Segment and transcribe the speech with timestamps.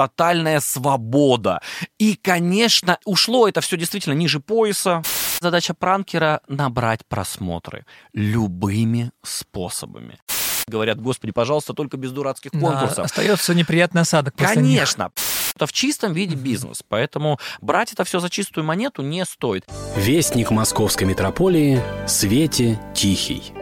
[0.00, 1.60] тотальная свобода.
[1.98, 5.02] И, конечно, ушло это все действительно ниже пояса.
[5.40, 7.84] Задача пранкера— набрать просмотры
[8.14, 10.18] любыми способами.
[10.66, 12.96] Говорят, господи, пожалуйста, только без дурацких конкурсов.
[12.96, 14.34] Да, остается неприятный осадок.
[14.36, 14.78] после них.
[14.78, 15.10] Конечно.
[15.54, 19.66] Это в чистом виде бизнес, поэтому брать это все за чистую монету не стоит.
[19.96, 23.52] Вестник московской метрополии Свете Тихий.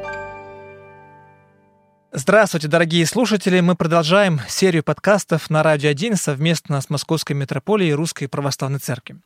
[2.10, 3.60] Здравствуйте, дорогие слушатели.
[3.60, 9.16] Мы продолжаем серию подкастов на Радио 1 совместно с Московской метрополией Русской Православной Церкви.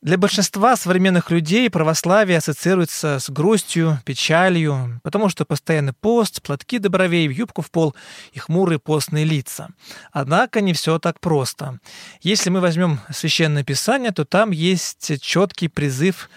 [0.00, 6.90] Для большинства современных людей православие ассоциируется с грустью, печалью, потому что постоянный пост, платки до
[6.90, 7.94] бровей, юбку в пол
[8.32, 9.68] и хмурые постные лица.
[10.10, 11.78] Однако не все так просто.
[12.20, 16.28] Если мы возьмем Священное Писание, то там есть четкий призыв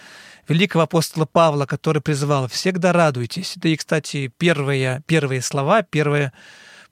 [0.48, 3.54] великого апостола Павла, который призывал «всегда радуйтесь».
[3.56, 6.32] Да и, кстати, первые, первые слова, первые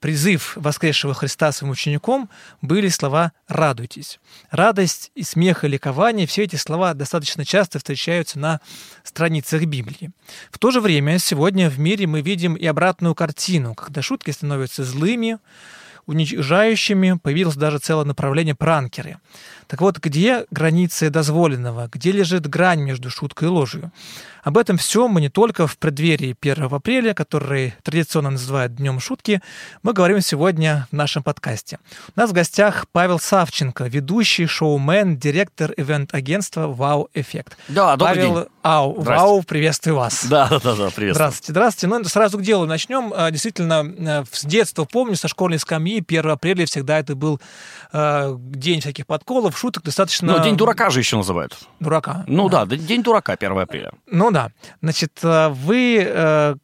[0.00, 2.28] призыв воскресшего Христа своим ученикам
[2.60, 4.20] были слова «радуйтесь».
[4.50, 8.60] Радость и смех и ликование– все эти слова достаточно часто встречаются на
[9.02, 10.10] страницах Библии.
[10.50, 14.84] В то же время сегодня в мире мы видим и обратную картину, когда шутки становятся
[14.84, 15.38] злыми,
[16.06, 19.18] уничижающими, появилось даже целое направление пранкеры.
[19.66, 23.92] Так вот, где границы дозволенного, где лежит грань между шуткой и ложью?
[24.44, 29.40] Об этом все мы не только в преддверии 1 апреля, который традиционно называют Днем шутки,
[29.82, 31.78] мы говорим сегодня в нашем подкасте.
[32.14, 37.56] У нас в гостях Павел Савченко, ведущий шоумен, директор ивент-агентства «Вау Эффект».
[37.68, 38.44] Да, добрый Павел, день.
[38.62, 40.26] Ау, Вау, приветствую вас.
[40.26, 41.14] Да, да, да, да, привет.
[41.14, 41.86] Здравствуйте, здравствуйте.
[41.94, 43.12] Ну, сразу к делу начнем.
[43.16, 47.40] А, Действительно, э, с детства помню, со школьной скамьи, 1 апреля всегда это был
[47.92, 50.36] э, день всяких подколов, шуток, достаточно...
[50.36, 51.58] Ну, День дурака же еще называют.
[51.80, 52.24] Дурака.
[52.26, 53.92] Ну да, День дурака 1 апреля.
[54.06, 54.50] Ну да.
[54.80, 56.56] Значит, э, вы э,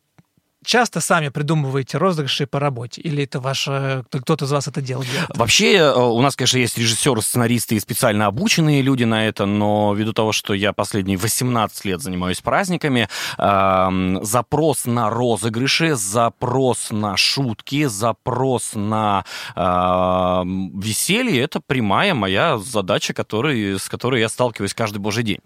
[0.65, 3.01] часто сами придумываете розыгрыши по работе?
[3.01, 4.05] Или это ваше...
[4.11, 5.09] Кто-то из вас это делает?
[5.35, 9.95] Вообще, э, у нас, конечно, есть режиссеры, сценаристы и специально обученные люди на это, но
[9.95, 13.09] ввиду того, что я последние 18 лет занимаюсь праздниками,
[13.39, 19.25] эм, запрос на розыгрыши, запрос на шутки, запрос на
[19.57, 25.41] эм, веселье— это прямая моя задача, который, с которой я сталкиваюсь каждый божий день.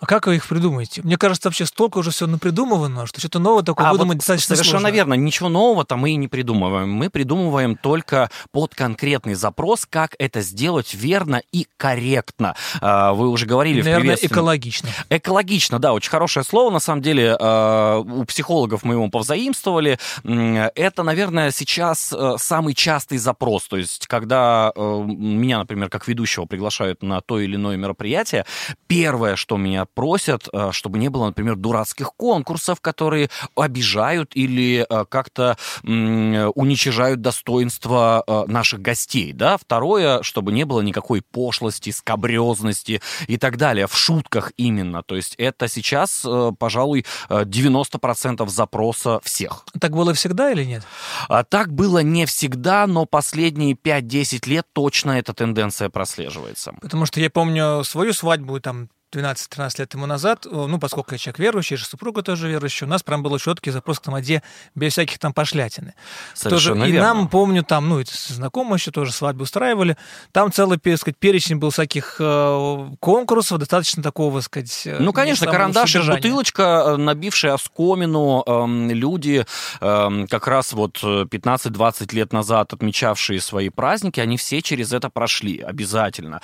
[0.00, 1.02] А как вы их придумаете?
[1.02, 4.56] Мне кажется, вообще столько уже все напридумывано, что что-то новое такое А выдумать вот достаточно
[4.56, 4.94] совершенно сложно.
[4.94, 5.14] верно.
[5.14, 6.90] Ничего нового-то мы и не придумываем.
[6.90, 12.54] Мы придумываем только под конкретный запрос, как это сделать верно и корректно.
[12.80, 14.88] А, Вы уже говорили в Наверное, приветственном- экологично.
[15.10, 16.70] Экологично, да, очень хорошее слово.
[16.70, 19.98] На самом деле, э, у психологов мы его повзаимствовали.
[20.24, 23.64] Это, наверное, сейчас э, самый частый запрос.
[23.68, 28.46] То есть, когда э, меня, например, как ведущего приглашают на то или иное мероприятие,
[28.86, 35.04] первое, что меня просят, э, чтобы не было, например, дурацких конкурсов, которые обижают или э,
[35.08, 39.56] как-то уничижают достоинство э, наших гостей, да.
[39.56, 45.02] Второе, чтобы не было никакой пошлости, скабрезности и так далее, в шутках именно.
[45.02, 46.26] То есть это сейчас,
[46.58, 49.64] пожалуй, э, 90% запроса всех.
[49.80, 50.82] Так было всегда или нет?
[51.28, 56.74] А Так было не всегда, но последние 5-10 лет точно эта тенденция прослеживается.
[56.80, 61.18] Потому что я помню свою свадьбу там 12-13 лет тому назад, о, ну, поскольку я
[61.18, 64.42] человек верующий, же супруга тоже верующая, у нас прям был четкий запрос к тамаде
[64.74, 65.94] без всяких там пошлятины.
[66.34, 67.14] Совершенно тоже, и верно.
[67.14, 69.96] нам, помню, там, ну, знакомые еще тоже свадьбы устраивали,
[70.32, 74.82] там целый, так сказать, перечень был всяких э, конкурсов, достаточно такого, так сказать...
[74.86, 76.20] э, Ну, конечно, карандашик, содержания.
[76.22, 79.44] бутылочка, э, набившая оскомину, эм, люди,
[79.80, 85.10] эм, как раз вот э, 15-20 лет назад отмечавшие свои праздники, они все через это
[85.10, 86.40] прошли, обязательно.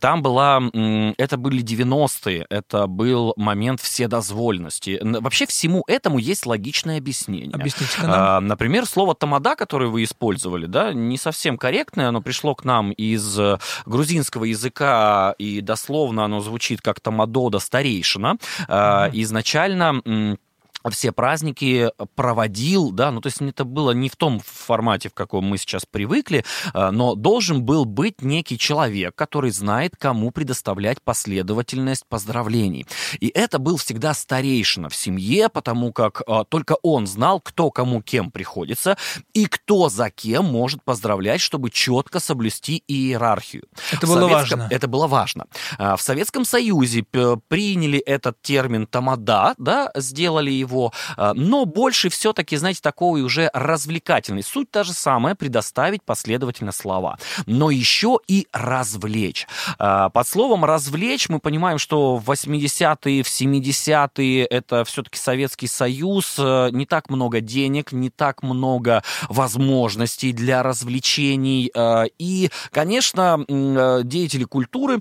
[0.00, 1.62] Там была, м, это были
[2.02, 5.00] 90-е, это был момент вседозвольности.
[5.02, 7.54] Вообще всему этому есть логичное объяснение.
[7.54, 8.20] Объясните-ка нам.
[8.20, 12.92] А, Например, слово «тамада», которое вы использовали, да, не совсем корректное, оно пришло к нам
[12.92, 18.36] из э, грузинского языка, и дословно оно звучит как «тамадода старейшина».
[18.68, 20.36] А, Изначально...
[20.84, 25.14] м, все праздники проводил, да, ну то есть это было не в том формате, в
[25.14, 26.44] каком мы сейчас привыкли,
[26.74, 32.86] а, но должен был быть некий человек, который знает, кому предоставлять последовательность поздравлений.
[33.20, 38.02] И это был всегда старейшина в семье, потому как а, только он знал, кто кому
[38.02, 38.96] кем приходится
[39.34, 43.64] и кто за кем может поздравлять, чтобы четко соблюсти иерархию.
[43.92, 44.68] Это В было советском- важно.
[44.70, 45.46] Это было важно.
[45.78, 47.02] А, В Советском Союзе
[47.48, 53.50] приняли этот термин «тамада», да, сделали его того, э, но больше все-таки, знаете, такой уже
[53.52, 54.42] развлекательный.
[54.42, 59.46] Суть та же самая, предоставить последовательно слова, но еще и развлечь.
[59.78, 66.36] Э, под словом развлечь мы понимаем, что в 80-е, в 70-е это все-таки Советский Союз,
[66.38, 71.70] э, не так много денег, не так много возможностей для развлечений.
[72.18, 75.00] И, конечно, деятели культуры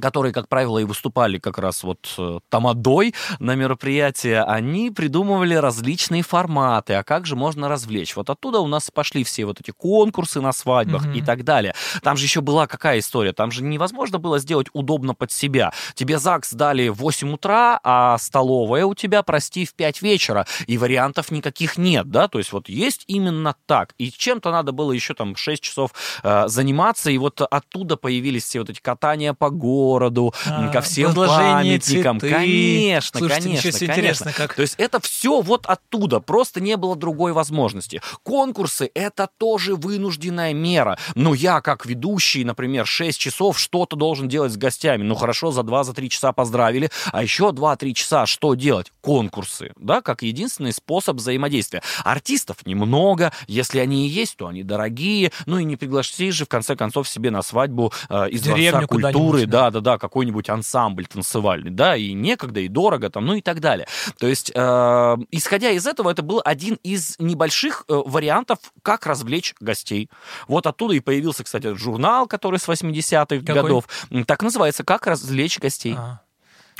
[0.00, 6.22] которые, как правило, и выступали как раз вот э, тамадой на мероприятия, они придумывали различные
[6.22, 8.16] форматы, а как же можно развлечь.
[8.16, 11.18] Вот оттуда у нас пошли все вот эти конкурсы на свадьбах mm-hmm.
[11.18, 11.74] и так далее.
[12.02, 13.32] Там же еще была какая история?
[13.32, 15.72] Там же невозможно было сделать удобно под себя.
[15.94, 20.78] Тебе ЗАГС дали в 8 утра, а столовая у тебя, прости, в 5 вечера, и
[20.78, 22.28] вариантов никаких нет, да?
[22.28, 23.94] То есть вот есть именно так.
[23.98, 25.92] И чем-то надо было еще там 6 часов
[26.22, 30.80] э, заниматься, и вот оттуда появились все вот эти катания по городу, городу, а, ко
[30.80, 32.20] всем памятникам.
[32.20, 32.34] Цветы.
[32.34, 34.32] Конечно, Слушайте, конечно, конечно.
[34.32, 34.54] Как.
[34.54, 38.00] То есть это все вот оттуда, просто не было другой возможности.
[38.22, 40.98] Конкурсы— это тоже вынужденная мера.
[41.14, 45.02] Но я, как ведущий, например, 6 часов что-то должен делать с гостями.
[45.02, 48.92] Ну хорошо, за 2-3 часа поздравили, а еще 2-3 часа что делать?
[49.00, 51.82] Конкурсы, да, как единственный способ взаимодействия.
[52.04, 56.48] Артистов немного, если они и есть, то они дорогие, ну и не пригласишь же, в
[56.48, 61.96] конце концов, себе на свадьбу э, из Дворца культуры, да, да-да-да, какой-нибудь ансамбль танцевальный, да,
[61.96, 63.86] и некогда, и дорого там, ну и так далее.
[64.18, 69.54] То есть, э, исходя из этого, это был один из небольших э, вариантов, как развлечь
[69.60, 70.10] гостей.
[70.46, 73.88] Вот оттуда и появился, кстати, журнал, который с 80-х годов.
[74.26, 75.94] Так называется «Как развлечь гостей».
[75.94, 76.20] А-а.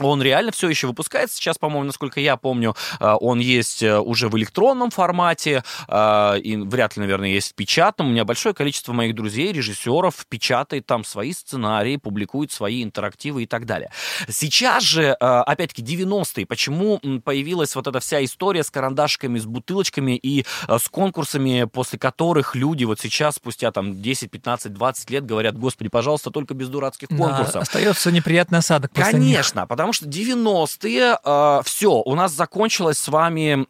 [0.01, 1.37] Он реально все еще выпускается.
[1.37, 6.57] Сейчас, по-моему, насколько я помню, э, он есть э, уже в электронном формате, э, и
[6.57, 8.09] вряд ли, наверное, есть в печатном.
[8.09, 13.47] У меня большое количество моих друзей, режиссеров, печатает там свои сценарии, публикует свои интерактивы и
[13.47, 13.91] так далее.
[14.29, 20.45] Сейчас же, опять-таки, 90-е, почему появилась вот эта вся история с карандашками, с бутылочками и
[20.69, 25.91] с конкурсами, после которых люди вот сейчас, спустя там 10, 15, 20 лет говорят, господи,
[25.91, 27.55] пожалуйста, только без дурацких конкурсов.
[27.55, 28.93] Да, остается неприятный осадок.
[28.95, 33.67] Конечно, потому потому что 90-е, э, все, у нас закончилась с вами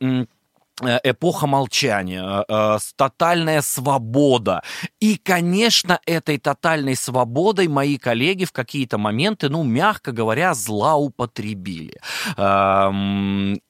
[0.82, 4.62] э, эпоха молчания, э, тотальная свобода.
[5.00, 11.98] И, конечно, этой тотальной свободой мои коллеги в какие-то моменты, ну, мягко говоря, злоупотребили.
[12.36, 12.92] Э,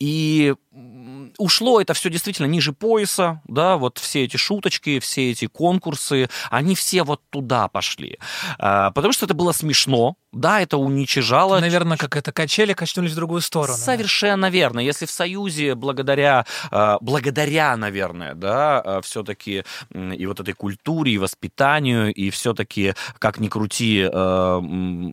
[0.00, 0.54] и
[1.38, 6.74] ушло это все действительно ниже пояса, да, вот все эти шуточки, все эти конкурсы, они
[6.74, 8.18] все вот туда пошли.
[8.58, 11.60] А, потому что это было смешно, да, это уничижало.
[11.60, 13.76] Наверное, как это качели качнулись в другую сторону.
[13.76, 14.80] Совершенно верно.
[14.80, 19.64] Если в Союзе благодаря, а, благодаря, наверное, да, а, все-таки
[19.94, 24.02] и вот этой культуре, и воспитанию, и все-таки, как ни крути,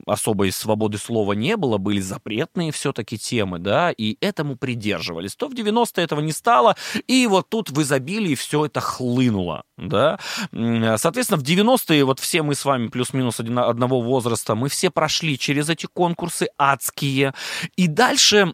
[0.05, 5.53] особой свободы слова не было, были запретные все-таки темы, да, и этому придерживались, то в
[5.53, 6.75] 90-е этого не стало,
[7.07, 10.17] и вот тут в изобилии все это хлынуло, да.
[10.51, 15.69] Соответственно, в 90-е вот все мы с вами плюс-минус одного возраста, мы все прошли через
[15.69, 17.33] эти конкурсы адские,
[17.75, 18.53] и дальше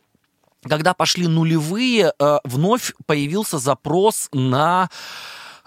[0.67, 4.89] когда пошли нулевые, э, вновь появился запрос на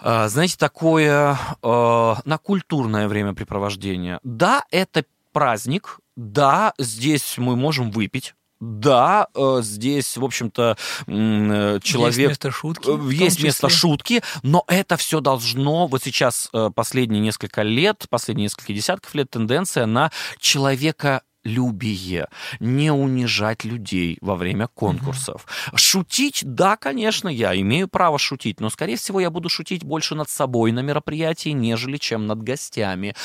[0.01, 4.19] э, знаете, такое э, на культурное времяпрепровождение.
[4.23, 10.77] Да, это праздник, да, здесь мы можем выпить, да, э, здесь, в общем-то,
[11.07, 12.17] э, человек...
[12.17, 12.89] Есть место шутки.
[12.89, 15.87] Э, есть место шутки, но это все должно...
[15.87, 22.27] Вот сейчас последние несколько лет, последние несколько десятков лет тенденция на человека любие,
[22.59, 25.45] не унижать людей во время конкурсов.
[25.45, 25.77] Mm-hmm.
[25.77, 30.29] Шутить, да, конечно, я имею право шутить, но, скорее всего, я буду шутить больше над
[30.29, 33.15] собой на мероприятии, нежели чем над гостями.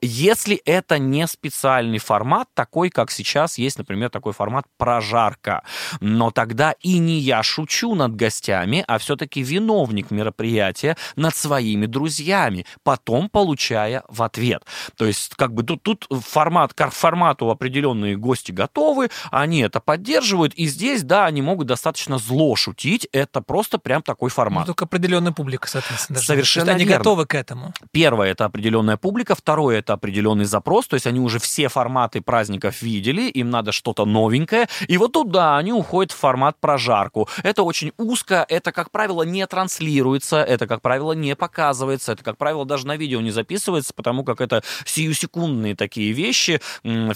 [0.00, 5.64] Если это не специальный формат, такой, как сейчас есть, например, такой формат прожарка,
[6.00, 12.66] но тогда и не я шучу над гостями, а все-таки виновник мероприятия над своими друзьями,
[12.82, 14.64] потом получая в ответ.
[14.96, 20.54] То есть, как бы тут, тут формат, формат формату определенные гости готовы, они это поддерживают,
[20.54, 24.62] и здесь, да, они могут достаточно зло шутить, это просто прям такой формат.
[24.62, 26.18] Ну, только определенная публика, соответственно.
[26.18, 26.98] Совершенно они верно.
[26.98, 27.72] готовы к этому.
[27.90, 32.82] Первое— это определенная публика, второе— это определенный запрос, то есть они уже все форматы праздников
[32.82, 37.28] видели, им надо что-то новенькое, и вот туда они уходят в формат прожарку.
[37.42, 42.36] Это очень узко, это, как правило, не транслируется, это, как правило, не показывается, это, как
[42.36, 46.60] правило, даже на видео не записывается, потому как это сиюсекундные такие вещи,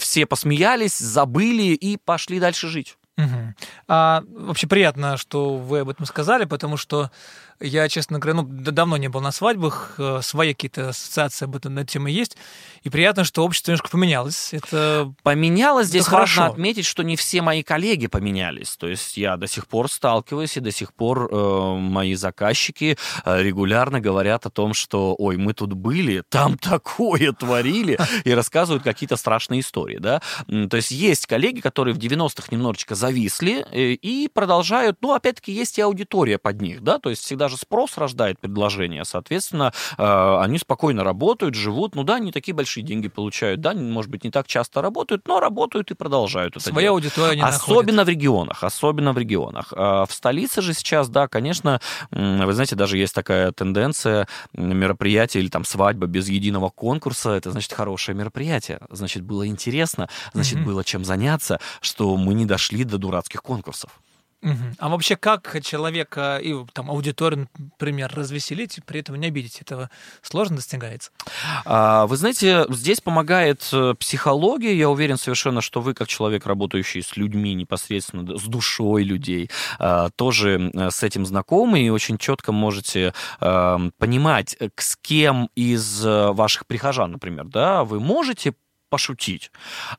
[0.07, 2.97] все посмеялись, забыли и пошли дальше жить.
[3.17, 3.53] Угу.
[3.89, 7.11] А, вообще приятно, что вы об этом сказали, потому что
[7.59, 11.73] Я, честно говоря, ну, давно не был на свадьбах, э, свои какие-то ассоциации об этом
[11.73, 12.37] на тему есть.
[12.83, 14.53] И приятно, что общество немножко поменялось.
[14.53, 15.87] Это Поменялось.
[15.87, 16.53] Здесь Это важно хорошо.
[16.53, 18.77] отметить, что не все мои коллеги поменялись.
[18.77, 23.41] То есть я до сих пор сталкиваюсь, и до сих пор э, мои заказчики э,
[23.41, 29.17] регулярно говорят о том, что, ой, мы тут были, там такое творили, и рассказывают какие-то
[29.17, 30.21] страшные истории, да.
[30.47, 35.77] То есть есть коллеги, которые в 90-х немножечко зависли э, и продолжают, ну, опять-таки, есть
[35.79, 40.57] и аудитория под них, да, то есть всегда же спрос рождает предложение, соответственно, э, они
[40.57, 44.47] спокойно работают, живут, ну да, они такие большие деньги получают, да, может быть, не так
[44.47, 47.05] часто работают, но работают и продолжают это своя делать.
[47.05, 49.73] аудитория не Особенно в регионах, особенно в регионах.
[49.75, 51.79] А В столице же сейчас, да, конечно,
[52.11, 57.51] вы знаете, даже есть такая тенденция м, мероприятие или там свадьба без единого конкурса, это
[57.51, 60.65] значит хорошее мероприятие, значит было интересно, значит Мгм.
[60.65, 63.91] было чем заняться, что мы не дошли до дурацких конкурсов.
[64.41, 64.75] Мгм.
[64.77, 69.61] А вообще, как человека и там аудиторию, например, развеселить, при этом не обидеть?
[69.61, 69.89] Этого
[70.21, 71.11] сложно достигается?
[71.65, 74.77] А, Вы знаете, здесь помогает э, психология.
[74.77, 80.09] Я уверен совершенно, что вы, как человек, работающий с людьми непосредственно, с душой людей, а,
[80.11, 86.03] тоже э, с этим знакомы и очень четко можете а, понимать, э, с кем из
[86.03, 88.53] ваших прихожан, например, да, вы можете
[88.89, 89.51] пошутить,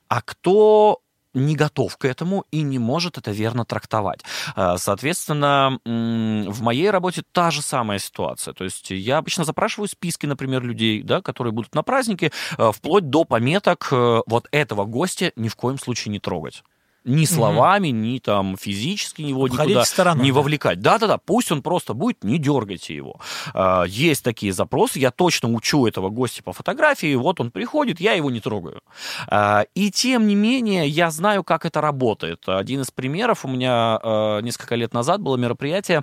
[0.09, 1.01] а кто
[1.47, 4.21] не готов к этому и не может это верно трактовать.
[4.55, 8.55] А, Соответственно, в моей работе та же самая ситуация.
[8.55, 13.11] То есть я обычно запрашиваю списки, например, людей, да, которые будут на празднике, э, вплоть
[13.11, 16.63] до пометок э, вот этого гостя ни в коем случае не трогать.
[17.05, 20.37] Ни словами, ни там физически его Обходить никуда стороной, не да.
[20.39, 20.81] вовлекать.
[20.81, 23.21] Да-да-да, пусть он просто будет, не дергайте его.
[23.55, 28.13] А, Есть такие запросы, я точно учу этого гостя по фотографии, вот он приходит, я
[28.13, 28.83] его не трогаю.
[29.29, 32.43] А, И тем не менее, я знаю, как это работает.
[32.47, 36.03] Один из примеров у меня э, несколько лет назад было мероприятие, а,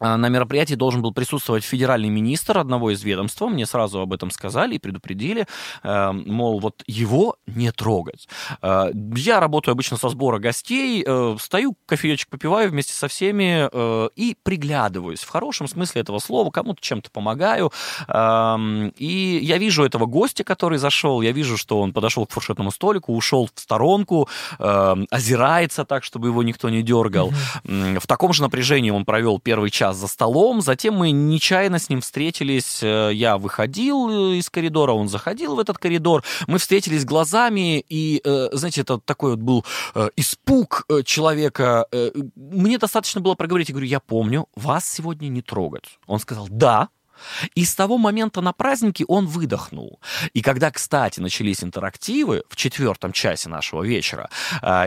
[0.00, 3.40] на мероприятии должен был присутствовать федеральный министр одного из ведомств.
[3.40, 5.46] Мне сразу об этом сказали и предупредили,
[5.82, 8.28] э, мол, вот его не трогать.
[8.62, 13.68] Э, Я работаю обычно со сбора гостей, э, стою, кофеечек попиваю вместе со всеми
[14.16, 15.20] и приглядываюсь.
[15.20, 17.72] В хорошем смысле этого слова, кому-то чем-то помогаю.
[18.08, 22.70] Эм, И я вижу этого гостя, который зашел, я вижу, что он подошел к фуршетному
[22.70, 27.32] столику, ушел в сторонку, эм, озирается так, чтобы его никто не дергал.
[27.64, 32.00] В таком же напряжении он провел первый час за столом, затем мы нечаянно с ним
[32.00, 37.84] встретились, э, я выходил э, из коридора, он заходил в этот коридор, мы встретились глазами,
[37.88, 39.64] и, э, знаете, это такой вот был
[40.16, 41.86] испуг человека.
[42.34, 45.98] Мне достаточно было проговорить, я говорю, я помню, вас сегодня не трогать.
[46.06, 46.88] Он сказал, да,
[47.54, 50.00] и с того момента на празднике он выдохнул.
[50.34, 54.28] И когда, кстати, начались интерактивы в четвертом часе нашего вечера,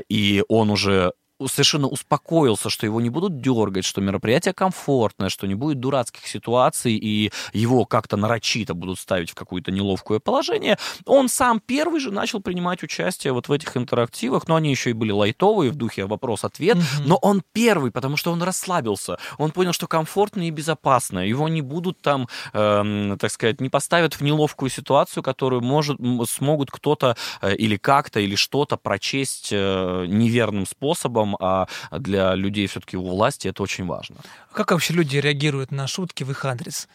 [0.09, 1.13] и он уже
[1.47, 6.93] совершенно успокоился, что его не будут дергать, что мероприятие комфортное, что не будет дурацких ситуаций,
[6.93, 12.41] и его как-то нарочито будут ставить в какое-то неловкое положение, он сам первый же начал
[12.41, 16.77] принимать участие вот в этих интерактивах, но они еще и были лайтовые, в духе вопрос-ответ,
[16.77, 17.07] Мгм.
[17.07, 21.61] но он первый, потому что он расслабился, он понял, что комфортно и безопасно, его не
[21.61, 27.55] будут там, эм, так сказать, не поставят в неловкую ситуацию, которую может, смогут кто-то э,
[27.55, 33.63] или как-то, или что-то прочесть э, неверным способом, а для людей все-таки у власти это
[33.63, 34.17] очень важно.
[34.53, 36.87] Как вообще люди реагируют на шутки в их адрес?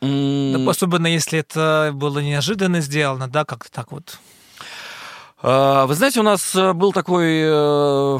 [0.00, 4.18] Да, особенно если это было неожиданно сделано, да, как-то так вот.
[5.40, 8.18] А, Вы знаете, у нас э, был такой э,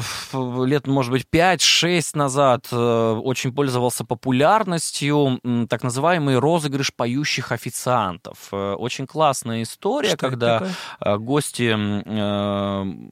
[0.65, 8.47] лет, может быть, 5-6 назад э, очень пользовался популярностью так называемый розыгрыш поющих официантов.
[8.51, 10.63] Очень классная история, Что когда
[10.99, 11.71] гости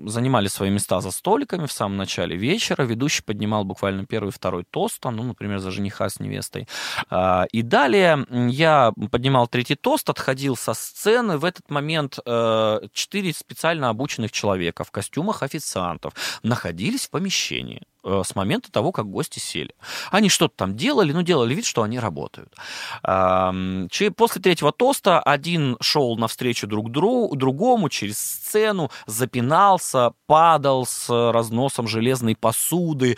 [0.10, 5.02] занимали свои места за столиками в самом начале вечера, ведущий поднимал буквально первый, второй тост,
[5.02, 6.68] там, ну, например, за жениха с невестой.
[7.10, 11.38] А, И далее я поднимал третий тост, отходил со сцены.
[11.38, 12.20] В этот момент
[12.94, 16.14] четыре специально обученных человека в костюмах официантов
[16.44, 19.74] находились в помещении э, с момента того, как гости сели.
[20.12, 22.54] Они что-то там делали, ну, делали вид, что они работают.
[23.02, 31.88] После третьего тоста один шел навстречу друг друг, другому через сцену, запинался, падал с разносом
[31.88, 33.18] железной посуды,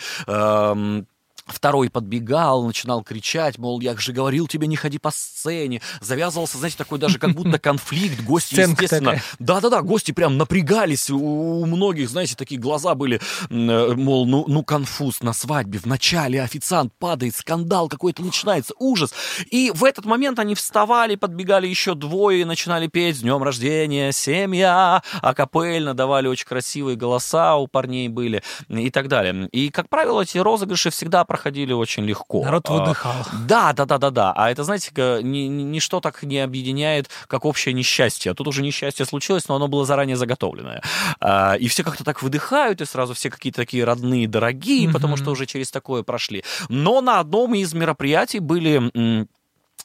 [1.52, 5.82] Второй подбегал, начинал кричать, мол, я же говорил тебе, не ходи по сцене.
[6.00, 8.22] Завязывался, знаете, такой даже как будто конфликт.
[8.24, 9.22] Гости, Сценка естественно...
[9.40, 11.10] Да-да-да, гости прям напрягались.
[11.10, 15.80] У, многих, знаете, такие глаза были, э, мол, ну, ну конфуз на свадьбе.
[15.80, 19.14] В начале официант падает, скандал какой-то начинается, ужас.
[19.52, 24.12] И в этот момент они вставали, подбегали еще двое и начинали петь «С днем рождения,
[24.12, 29.48] семья!» Акапельно давали очень красивые голоса у парней были и так далее.
[29.52, 32.44] И, как правило, эти розыгрыши всегда проходили проходили очень легко.
[32.44, 33.14] Народ А, выдыхал.
[33.48, 34.34] Да, да, да, да, да.
[34.36, 34.92] А это, знаете,
[35.24, 38.34] ничто так не объединяет, как общее несчастье.
[38.34, 40.82] Тут уже несчастье случилось, но оно было заранее заготовленное.
[41.22, 45.24] А, И все как-то так выдыхают, и сразу все какие-то такие родные, дорогие, потому Мгм.
[45.24, 46.44] что уже через такое прошли.
[46.68, 49.26] Но на одном из мероприятий были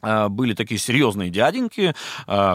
[0.02, 1.94] а, были такие серьезные дяденьки,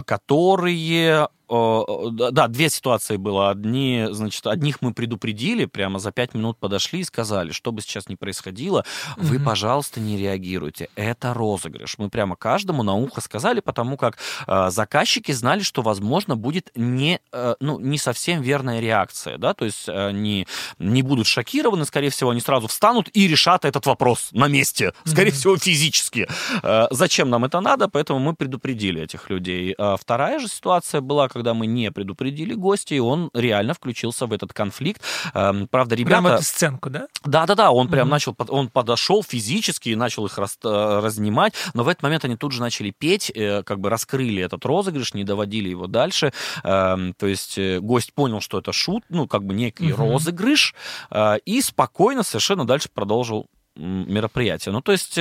[0.06, 1.28] которые...
[1.50, 3.50] э, да, Да, две ситуации было.
[3.50, 8.08] Одни, значит, одних мы предупредили, прямо за пять минут подошли и сказали, что бы сейчас
[8.10, 8.86] ни происходило,
[9.18, 9.46] вы, Мгм.
[9.46, 10.90] пожалуйста, не реагируйте.
[10.96, 11.98] Это розыгрыш.
[11.98, 17.20] Мы прямо каждому на ухо сказали, потому как э, заказчики знали, что, возможно, будет не,
[17.32, 20.48] э, ну, не совсем верная реакция, да, то есть они
[20.80, 25.32] не будут шокированы, скорее всего, они сразу встанут и решат этот вопрос на месте, скорее
[25.32, 25.38] Мгм.
[25.38, 26.28] всего, физически.
[26.64, 27.88] Э, Зачем нам это надо?
[27.88, 29.74] Поэтому мы предупредили этих людей.
[29.78, 34.34] А Вторая же ситуация была, когда мы не предупредили гостя, и он реально включился в
[34.34, 35.02] этот конфликт.
[35.34, 36.22] Эм, Правда, ребята...
[36.22, 37.08] Прямо эту сценку, да?
[37.24, 38.12] Да-да-да, он прям Мгм.
[38.12, 42.36] начал, он подошел физически и начал их рас- э, разнимать, но в этот момент они
[42.36, 46.32] тут же начали петь, э, как бы раскрыли этот розыгрыш, не доводили его дальше.
[46.64, 50.02] Эм, То есть э, гость понял, что это шут, ну, как бы некий Мгм.
[50.02, 50.76] розыгрыш,
[51.12, 54.74] э, и спокойно совершенно дальше продолжил мероприятие.
[54.74, 55.14] Ну, то есть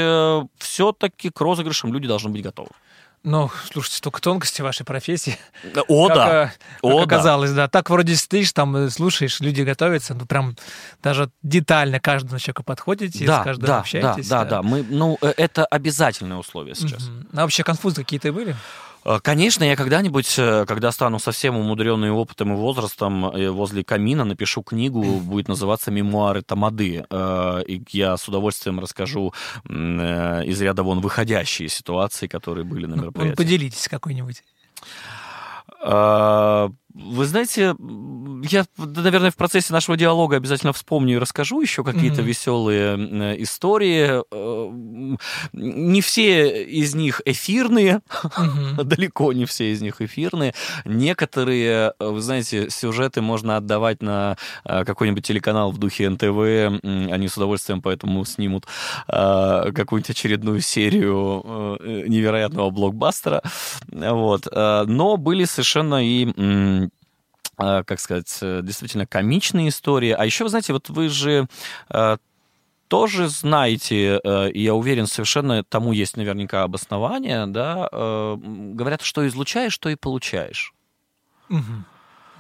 [0.58, 2.70] все-таки к розыгрышам люди должны быть готовы.
[3.24, 5.36] Ну, слушайте, столько тонкостей вашей профессии.
[5.88, 6.44] О, Как, да.
[6.44, 7.02] э, как О, да.
[7.04, 7.68] оказалось, да.
[7.68, 10.56] Так вроде стоишь, там э, слушаешь, люди готовятся, ну прям
[11.02, 14.28] даже детально каждому человеку подходите, с Да, каждым да, да, общаетесь.
[14.28, 14.62] да, да.
[14.62, 17.02] Мы, ну, э, это обязательное условие сейчас.
[17.08, 17.28] Мгм.
[17.34, 18.56] А вообще конфузы какие-то были?
[19.04, 24.24] Э, Конечно, я когда-нибудь, э, когда стану совсем умудренный опытом и возрастом, э, возле камина
[24.24, 27.04] напишу книгу, будет называться «Мемуары Тамады».
[27.66, 29.32] И я с удовольствием расскажу
[29.64, 33.36] из ряда вон выходящие ситуации, которые были на Ну, мероприятии.
[33.36, 34.42] поделитесь какой-нибудь.
[36.98, 37.76] Вы знаете,
[38.50, 42.26] я, наверное, в процессе нашего диалога обязательно вспомню и расскажу еще какие-то Мгм.
[42.26, 44.22] веселые истории.
[44.32, 45.16] Э,
[45.52, 48.00] Не все из них эфирные,
[48.36, 48.76] Мгм.
[48.88, 50.54] далеко не все из них эфирные.
[50.84, 56.82] Некоторые, э, вы знаете, сюжеты можно отдавать на э, какой-нибудь телеканал в духе НТВ.
[57.12, 58.66] Они с удовольствием поэтому снимут
[59.06, 61.78] какую-нибудь очередную серию
[62.08, 63.42] невероятного блокбастера.
[63.92, 64.46] Вот.
[64.52, 66.87] Но были совершенно и
[67.58, 70.10] как сказать, э, действительно комичные истории.
[70.10, 71.48] А еще, вы знаете, вот вы же
[71.90, 72.16] э,
[72.86, 79.76] тоже знаете, э, и я уверен, совершенно тому есть наверняка обоснование, да, говорят, что излучаешь,
[79.78, 80.72] то и получаешь.
[81.48, 81.84] Мгм.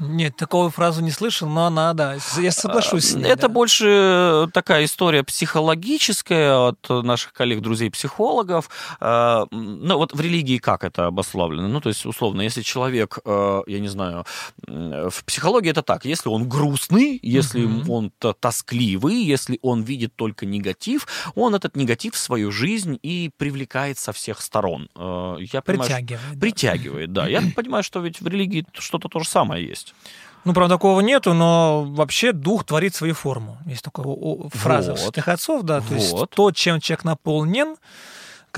[0.00, 3.24] Нет, такую фразу не слышал, но она, да, я соглашусь с ней.
[3.24, 3.48] Это да.
[3.48, 8.68] больше такая история психологическая от наших коллег, друзей, психологов.
[9.00, 11.68] Э, Ну, вот в религии как это обославлено?
[11.68, 14.24] Ну, то есть, условно, если человек, э, я не знаю,
[14.66, 17.90] в психологии это так, если он грустный, если Мгм.
[17.90, 23.98] он тоскливый, если он видит только негатив, он этот негатив в свою жизнь и привлекает
[23.98, 24.88] со всех сторон.
[24.96, 26.34] Э, Я понимаю, что- Притягивает.
[26.34, 26.40] да.
[26.40, 27.28] Притягивает, да.
[27.28, 29.87] Я понимаю, что ведь в религии что-то то же самое есть.
[30.44, 33.58] Ну, правда, такого нету, но вообще дух творит свою форму.
[33.66, 34.06] Есть такая
[34.54, 35.00] фраза Вот.
[35.00, 36.30] святых отцов, да, то есть Вот.
[36.30, 37.76] то, чем человек наполнен,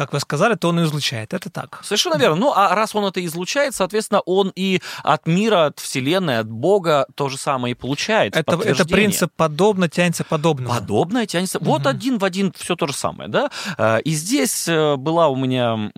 [0.01, 1.35] как вы сказали, то он и излучает.
[1.35, 1.81] Это так.
[1.85, 2.37] Совершенно верно.
[2.37, 7.05] Ну, а раз он это излучает, соответственно, он и от мира, от Вселенной, от Бога
[7.15, 8.35] то же самое и получает.
[8.35, 10.71] Это, это принцип подобно тянется подобно.
[10.71, 11.59] Подобное тянется.
[11.61, 11.89] Вот Мгм.
[11.89, 13.51] один в один все то же самое, да.
[13.77, 15.91] Э, И здесь э, была у меня,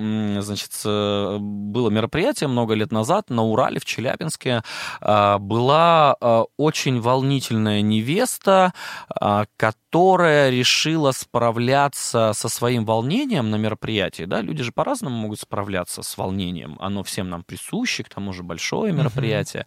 [0.42, 4.62] значит, э, было мероприятие много лет назад на Урале, в Челябинске.
[5.00, 8.72] Э, Была э, очень волнительная невеста,
[9.20, 13.91] э, которая решила справляться со своим волнением на мероприятии,
[14.26, 14.40] да.
[14.40, 16.76] Люди же по-разному могут справляться с волнением.
[16.80, 19.66] Оно всем нам присуще, к тому же большое мероприятие.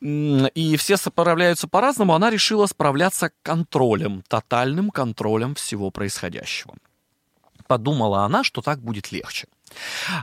[0.00, 2.14] И все справляются по-разному.
[2.14, 6.74] Она решила справляться контролем, тотальным контролем всего происходящего.
[7.68, 9.46] Подумала она, что так будет легче.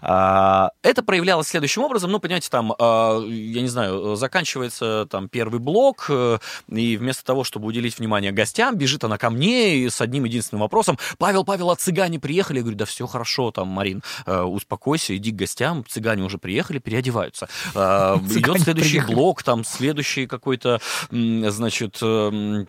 [0.01, 2.11] А, Это проявлялось следующим образом.
[2.11, 7.43] Ну, понимаете, там, а, я не знаю, заканчивается там первый блок, э, и вместо того,
[7.43, 10.97] чтобы уделить внимание гостям, бежит она ко мне и с одним единственным вопросом.
[11.17, 12.57] Павел, Павел, а цыгане приехали?
[12.57, 16.79] Я говорю, да все хорошо, там, Марин, э, успокойся, иди к гостям, цыгане уже приехали,
[16.79, 17.47] переодеваются.
[17.75, 20.79] А, Идет следующий блок, там, следующий какой-то,
[21.11, 22.67] значит, эм,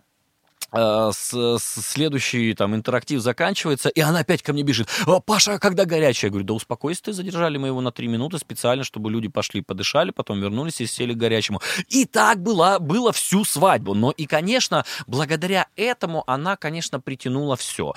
[0.73, 4.87] с- с- следующий там интерактив заканчивается, и она опять ко мне бежит.
[5.05, 6.29] «О, Паша, а когда горячая?
[6.29, 9.61] Я говорю, да успокойся, ты задержали мы его на три минуты специально, чтобы люди пошли,
[9.61, 11.61] подышали, потом вернулись и сели к горячему.
[11.89, 13.93] И так была, было всю свадьбу.
[13.93, 17.93] Но и, конечно, благодаря этому она, конечно, притянула все.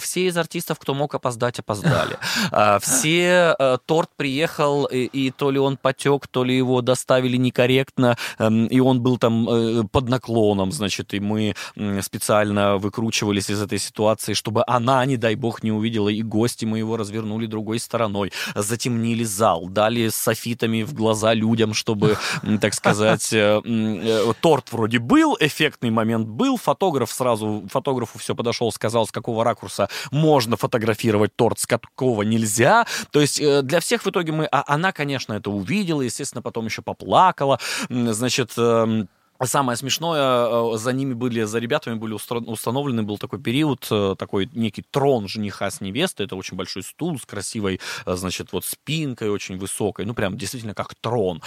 [0.00, 2.16] Все из артистов, кто мог опоздать, опоздали.
[2.52, 7.36] Э, Все, э, торт приехал, и, и то ли он потек, то ли его доставили
[7.36, 11.54] некорректно, эм, и он был там э, под наклоном, значит, и мы
[12.02, 16.64] специально специально выкручивались из этой ситуации, чтобы она, не дай бог, не увидела, и гости
[16.64, 22.16] мы его развернули другой стороной, затемнили зал, дали софитами в глаза людям, чтобы,
[22.60, 28.72] так сказать, э, э, торт вроде был, эффектный момент был, фотограф сразу, фотографу все подошел,
[28.72, 32.86] сказал, с какого ракурса можно фотографировать торт, с какого нельзя.
[33.10, 34.46] То есть э, для всех в итоге мы...
[34.46, 37.60] А она, конечно, это увидела, естественно, потом еще поплакала.
[37.90, 39.08] Значит, эм,
[39.44, 44.48] Самое смешное, э, за ними были, за ребятами были установлены, был такой период, э, такой
[44.54, 49.30] некий трон жениха с невестой, это очень большой стул с красивой, э, значит, вот спинкой
[49.30, 51.42] очень высокой, ну, прям действительно как трон.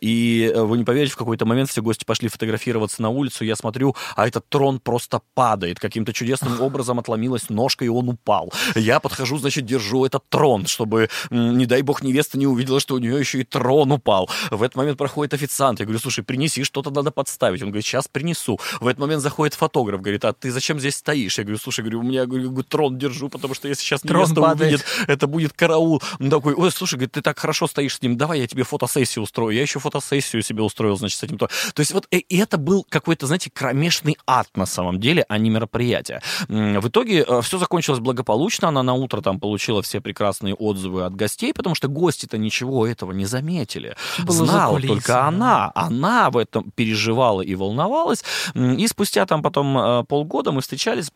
[0.00, 3.96] И вы не поверите, в какой-то момент все гости пошли фотографироваться на улицу, я смотрю,
[4.16, 8.52] а этот трон просто падает, каким-то чудесным образом отломилась ножка, и он упал.
[8.74, 12.98] Я подхожу, значит, держу этот трон, чтобы, не дай бог, невеста не увидела, что у
[12.98, 14.30] нее еще и трон упал.
[14.50, 17.62] В этот момент проходит официант, я говорю, слушай, принеси что-то, надо надо подставить.
[17.62, 18.58] Он говорит, сейчас принесу.
[18.80, 21.38] В этот момент заходит фотограф, говорит, а ты зачем здесь стоишь?
[21.38, 24.40] Я говорю, слушай, говорю, у меня говорю, трон держу, потому что если сейчас трон невеста
[24.40, 24.60] падает.
[24.60, 26.02] увидит, это будет караул.
[26.20, 29.22] Он такой, ой, слушай, говорит, ты так хорошо стоишь с ним, давай я тебе фотосессию
[29.22, 29.54] устрою.
[29.54, 31.38] Я еще фотосессию себе устроил, значит, с этим.
[31.38, 35.38] То, то есть вот и это был какой-то, знаете, кромешный ад на самом деле, а
[35.38, 36.20] не мероприятие.
[36.48, 38.68] В итоге э, все закончилось благополучно.
[38.68, 43.12] Она на утро там получила все прекрасные отзывы от гостей, потому что гости-то ничего этого
[43.12, 43.96] не заметили.
[44.26, 45.72] Знала только она.
[45.74, 48.24] Она в этом переживала переживала и волновалась.
[48.54, 51.10] И спустя там потом э, полгода мы встречались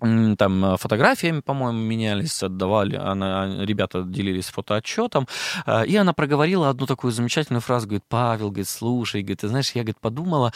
[0.00, 5.26] там э, фотографиями, по-моему, менялись, отдавали, она, ребята делились фотоотчетом,
[5.66, 9.72] э, и она проговорила одну такую замечательную фразу, говорит, Павел, говорит, слушай, говорит, ты знаешь,
[9.72, 10.52] я, говорит, подумала,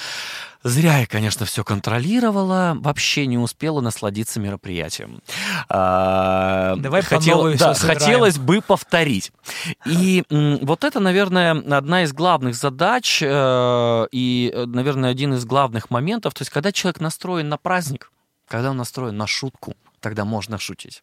[0.63, 5.21] зря я, конечно, все контролировала, вообще не успела насладиться мероприятием.
[5.69, 9.33] А, Давай Хотел, да, хотелось бы повторить.
[9.85, 16.35] И вот это, наверное, одна из главных задач э, и, наверное, один из главных моментов,
[16.35, 18.13] то есть когда человек настроен на праздник,
[18.53, 21.03] когда он настроен на шутку, тогда можно шутить.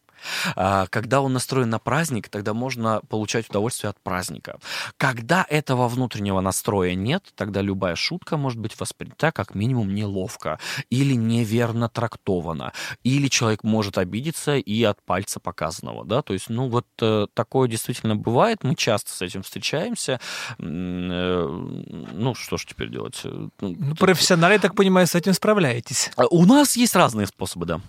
[0.54, 4.58] А, когда он настроен на праздник, тогда можно получать удовольствие от праздника.
[4.96, 10.58] Когда этого внутреннего настроя нет, тогда любая шутка может быть воспринята как минимум неловко
[10.90, 16.68] или неверно трактована, или человек может обидеться и от пальца показанного, да, то есть, ну,
[16.68, 20.20] вот э, такое действительно бывает, мы часто с этим встречаемся,
[20.58, 21.46] э,
[22.12, 23.22] ну, что ж теперь делать?
[23.60, 26.10] Ну, профессионалы, я так понимаю, с этим справляетесь.
[26.16, 27.80] А у нас есть разные способы, да.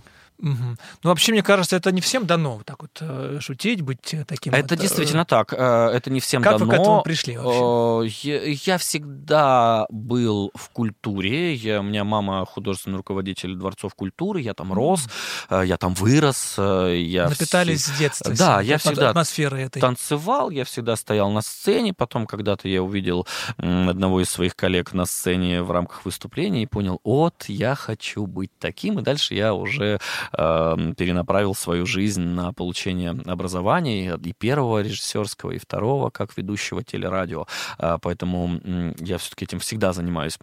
[0.42, 0.78] Угу.
[1.04, 4.54] Ну, вообще, мне кажется, это не всем дано так вот э, шутить, быть э, таким.
[4.54, 5.54] Это вот, э, действительно так.
[5.54, 6.66] Это не всем как дано.
[6.66, 8.54] Как вы к этому пришли вообще?
[8.54, 11.54] Я, всегда был в культуре.
[11.54, 14.42] Я, у меня мама художественный руководитель дворцов культуры.
[14.42, 15.08] Я там рос,
[15.50, 16.56] я там вырос.
[16.58, 17.96] Я Напитались вс...
[17.96, 18.34] с детства.
[18.36, 19.80] Да, я всегда атмосферы этой.
[19.80, 21.94] танцевал, я всегда стоял на сцене.
[21.94, 23.28] Потом когда-то я увидел
[23.58, 28.52] одного из своих коллег на сцене в рамках выступления и понял, вот, я хочу быть
[28.60, 29.00] таким.
[29.00, 30.00] И дальше я уже
[30.32, 37.46] перенаправил свою жизнь на получение образования и первого режиссерского, и второго, как ведущего телерадио.
[37.78, 38.60] Э, поэтому
[39.00, 40.38] я все-таки этим всегда занимаюсь.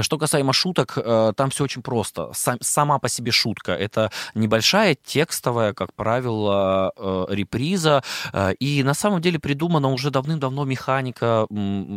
[0.00, 2.30] Что касаемо шуток, э, там все очень просто.
[2.60, 8.02] Сама по себе шутка— это небольшая текстовая, как правило, э, реприза,
[8.32, 11.46] э, и на самом деле придумана уже давным-давно механика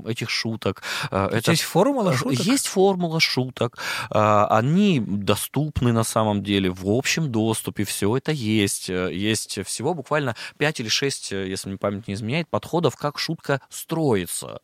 [0.06, 0.84] этих шуток.
[1.12, 1.52] Это...
[1.52, 2.40] Есть формула шуток?
[2.40, 3.78] Есть формула шуток.
[4.10, 8.90] Они доступны на самом деле в общем доступе, все это есть.
[8.90, 14.60] Есть всего буквально 5 или 6, если мне память не изменяет, подходов, как шутка строится.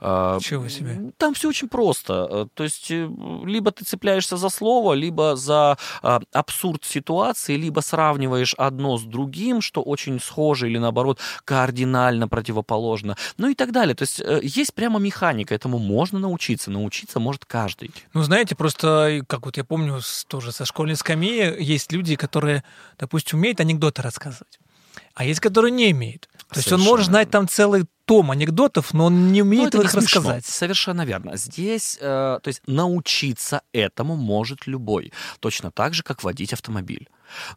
[0.00, 1.12] Чего себе?
[1.16, 2.48] Там все очень просто.
[2.54, 3.08] То есть э,
[3.44, 9.60] либо ты цепляешься за слово, либо за э, абсурд ситуации, либо сравниваешь одно с другим,
[9.60, 13.94] что очень схоже или наоборот кардинально противоположно, ну и так далее.
[13.94, 17.90] То есть э, есть прямо механика, этому можно научиться, научиться может каждый.
[18.14, 22.64] Ну знаете, просто как вот я помню тоже со школьной скамьи есть люди, которые,
[22.98, 24.58] допустим, умеют анекдоты рассказывать
[25.16, 26.28] а есть, которые не имеют.
[26.50, 29.92] То есть он может знать там целый том анекдотов, но он не умеет ну, их
[29.92, 30.46] не рассказать.
[30.46, 31.36] Совершенно верно.
[31.36, 35.12] Здесь, э, то есть научиться этому может любой.
[35.40, 37.08] Точно так же, как водить автомобиль.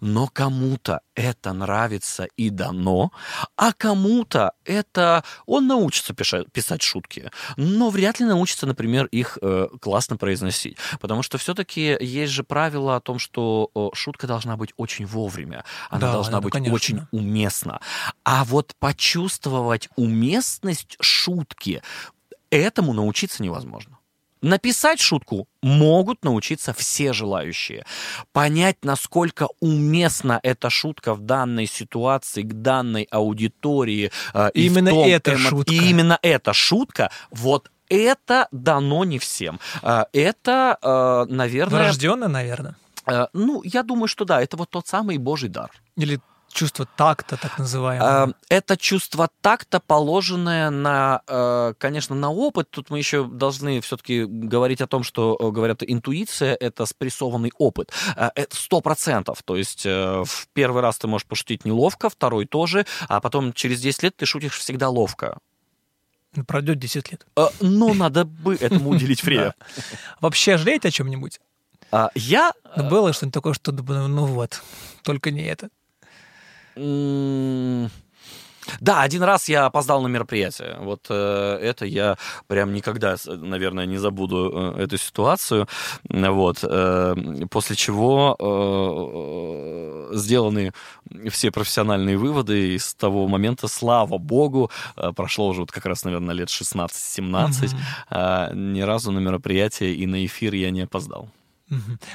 [0.02, 3.12] Но кому-то это нравится и дано,
[3.56, 5.24] а кому-то это...
[5.46, 10.78] Он научится писать, шутки, но вряд ли научится, например, их э, классно произносить.
[11.00, 15.64] Потому что все-таки есть же правило о том, что э, шутка должна быть очень вовремя.
[15.90, 16.76] Она да, должна быть конечно.
[16.76, 17.80] очень уместна.
[18.24, 21.82] А вот почувствовать уместность шутки,
[22.50, 23.99] этому научиться невозможно.
[24.42, 27.86] Написать шутку могут научиться все желающие.
[28.32, 34.12] Понять, насколько уместна эта шутка в данной ситуации, к данной аудитории.
[34.34, 35.74] э, и Именно том эта эмо- шутка.
[35.74, 39.60] И именно эта шутка, вот это дано не всем.
[39.82, 41.84] Э, Это, э, наверное...
[41.84, 42.76] Врожденно, наверное.
[43.34, 45.72] Ну, я думаю, что да, это вот тот самый божий дар.
[45.98, 46.20] Или
[46.52, 48.08] чувство такта, так называемое.
[48.10, 52.70] А, Это чувство такта, положенное на, э, конечно, на опыт.
[52.70, 57.92] Тут мы еще должны все-таки говорить о том, что э, говорят, интуиция— это спрессованный опыт.
[58.16, 59.44] Э, Это сто процентов.
[59.44, 64.04] То есть в первый раз ты можешь пошутить неловко, второй тоже, а потом через 10
[64.04, 65.38] лет ты шутишь всегда ловко.
[66.36, 67.26] Ну, Пройдет 10 лет.
[67.60, 69.56] Но надо бы этому уделить время.
[70.22, 71.40] Вообще жалеете о чем-нибудь?
[71.92, 74.62] А, Я Ну, было что-нибудь такое, что ну вот,
[75.04, 75.70] только не это.
[78.80, 80.78] Да, один раз я опоздал на мероприятие.
[80.80, 85.68] Вот э, это я прям никогда, наверное, не забуду э, эту ситуацию.
[86.10, 86.60] Вот.
[86.64, 87.16] э,
[87.50, 90.74] после чего э, сделаны
[91.30, 92.76] все профессиональные выводы.
[92.76, 97.74] И с того момента, слава богу, э, прошло уже вот как раз, наверное, лет 16-17.
[97.74, 97.80] Мгм.
[98.10, 101.30] а ни разу на мероприятие и на эфир я не опоздал.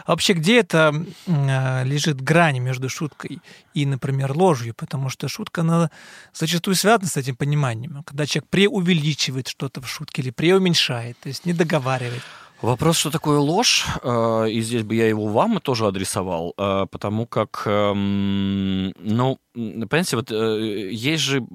[0.05, 0.95] А вообще, где это
[1.27, 3.40] а, лежит грань между шуткой
[3.73, 4.75] и, например, ложью?
[4.75, 5.90] Потому что шутка, она
[6.33, 8.03] зачастую связана с этим пониманием.
[8.05, 12.23] Когда человек преувеличивает что-то в шутке или преуменьшает, то есть не договаривает.
[12.64, 17.27] Вопрос, что такое ложь, э, и здесь бы я его вам тоже адресовал, э, потому
[17.27, 21.46] как, эм, ну, понимаете, вот э, есть же...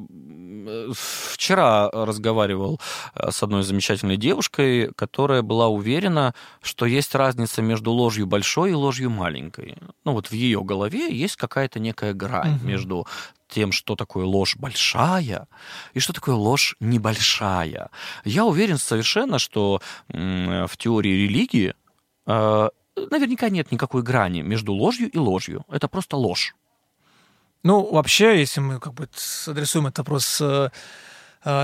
[0.94, 2.80] Вчера разговаривал
[3.16, 9.10] с одной замечательной девушкой, которая была уверена, что есть разница между ложью большой и ложью
[9.10, 9.78] маленькой.
[10.06, 12.68] Ну вот в ее голове есть какая-то некая грань Мгм.
[12.68, 13.08] между
[13.50, 15.48] тем, что такое ложь большая
[15.94, 17.90] и что такое ложь небольшая.
[18.24, 21.74] Я уверен совершенно, что в теории религии
[22.26, 25.66] э, наверняка нет никакой грани между ложью и ложью.
[25.70, 26.56] Это просто ложь.
[27.64, 29.10] Ну, вообще, если мы как бы
[29.48, 30.70] адресуем этот вопрос э,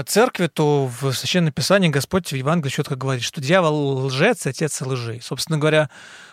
[0.08, 4.80] церкви, то в Священном Писании Господь в Евангелии четко говорит, что дьявол лжец, и отец
[4.82, 5.20] лжи.
[5.22, 5.90] Собственно говоря,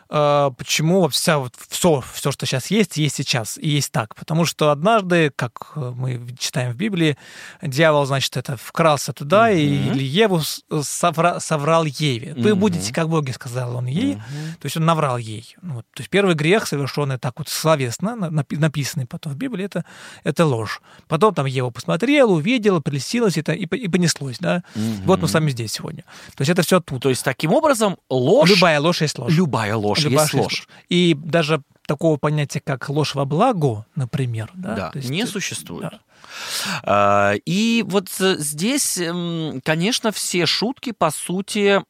[0.09, 4.15] э, почему вся вот все, все, что сейчас есть, есть сейчас, и есть так.
[4.15, 7.17] Потому что однажды, как э, мы читаем в Библии,
[7.63, 9.93] дьявол, значит, это вкрался туда, и Мгм.
[9.95, 12.35] или Еву совра- соврал Еве.
[12.35, 12.61] Вы Мгм.
[12.61, 14.15] будете как боги, сказал он ей.
[14.61, 15.57] То есть он наврал ей.
[15.63, 15.87] Ну, вот.
[15.95, 19.85] То есть первый грех, совершенный так вот словесно, на- напи- написанный потом в Библии, это,
[20.25, 20.81] это ложь.
[21.09, 24.39] Потом там Ева посмотрела, увидела, прелестилась это, и, по- и понеслось.
[24.39, 24.63] Да?
[25.05, 26.03] Вот мы с вами здесь сегодня.
[26.37, 27.03] То есть это все тут.
[27.03, 28.51] То есть таким образом ложь...
[28.51, 29.33] Любая ложь есть ложь.
[29.33, 30.69] Любая ложь Любая есть ложь.
[30.89, 35.91] И даже такого понятия, как ложь во благо, например, да, Да, есть, не существует.
[35.91, 36.01] да.
[36.85, 41.81] А, И вот э, здесь, м, конечно, все шутки, по сути,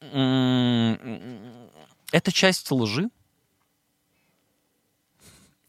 [2.11, 3.09] это часть лжи.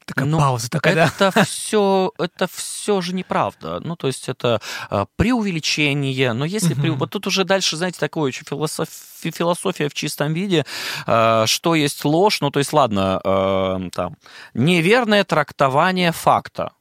[0.06, 1.06] Такая Ну, пауза такая, да.
[1.30, 3.80] Это все, это все же неправда.
[3.80, 6.34] Ну, то есть это а, преувеличение.
[6.34, 8.88] Но если при- вот тут уже дальше, знаете, такое очень философ-
[9.22, 10.66] философия в чистом виде,
[11.06, 12.40] а, что есть ложь.
[12.42, 14.16] Ну, то есть, ладно, а, там
[14.52, 16.72] неверное трактование факта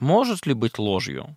[0.00, 1.36] может ли быть ложью?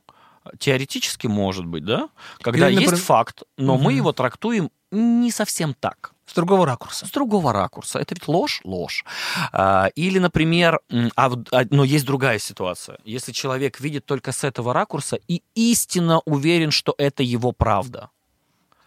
[0.57, 2.09] Теоретически может быть, да?
[2.41, 3.97] Когда Или, есть например- факт, но мы Мгм.
[3.97, 6.11] его трактуем не совсем так.
[6.27, 7.05] С другого ракурса.
[7.05, 7.99] С другого ракурса.
[7.99, 8.61] Это ведь ложь?
[8.65, 9.05] Ложь.
[9.53, 10.81] А, Или, например,
[11.15, 12.97] а, а, но есть другая ситуация.
[13.05, 18.09] Если человек видит только с этого ракурса и истинно уверен, что это его правда.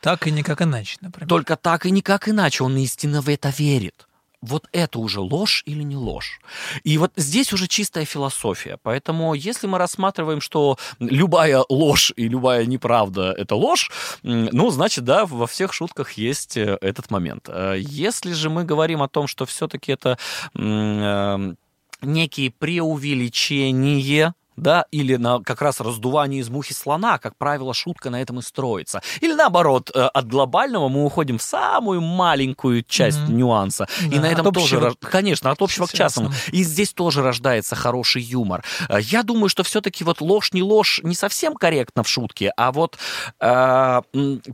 [0.02, 1.28] Так и никак иначе, например.
[1.28, 2.64] Только так и никак иначе.
[2.64, 4.06] Он истинно в это верит.
[4.42, 6.40] Вот это уже ложь или не ложь?
[6.82, 8.78] И вот здесь уже чистая философия.
[8.82, 13.90] Поэтому если мы рассматриваем, что любая ложь и любая неправда— это ложь,
[14.22, 17.48] ну, значит, да, во всех шутках есть э, этот момент.
[17.48, 20.18] Э, Если же мы говорим о том, что все-таки это
[20.54, 21.54] э,
[22.02, 28.20] некие преувеличения, да, или на как раз раздувание из мухи слона, как правило, шутка на
[28.20, 29.00] этом и строится.
[29.20, 33.36] Или наоборот, э, от глобального мы уходим в самую маленькую часть Мгм.
[33.36, 33.88] нюанса.
[34.00, 36.30] и Да, на этом тоже, общего конечно, от общего к частному.
[36.52, 38.64] И здесь тоже рождается хороший юмор.
[38.88, 42.70] Э, Я думаю, что все-таки вот ложь не ложь не совсем корректно в шутке, а
[42.72, 42.98] вот
[43.40, 44.02] э,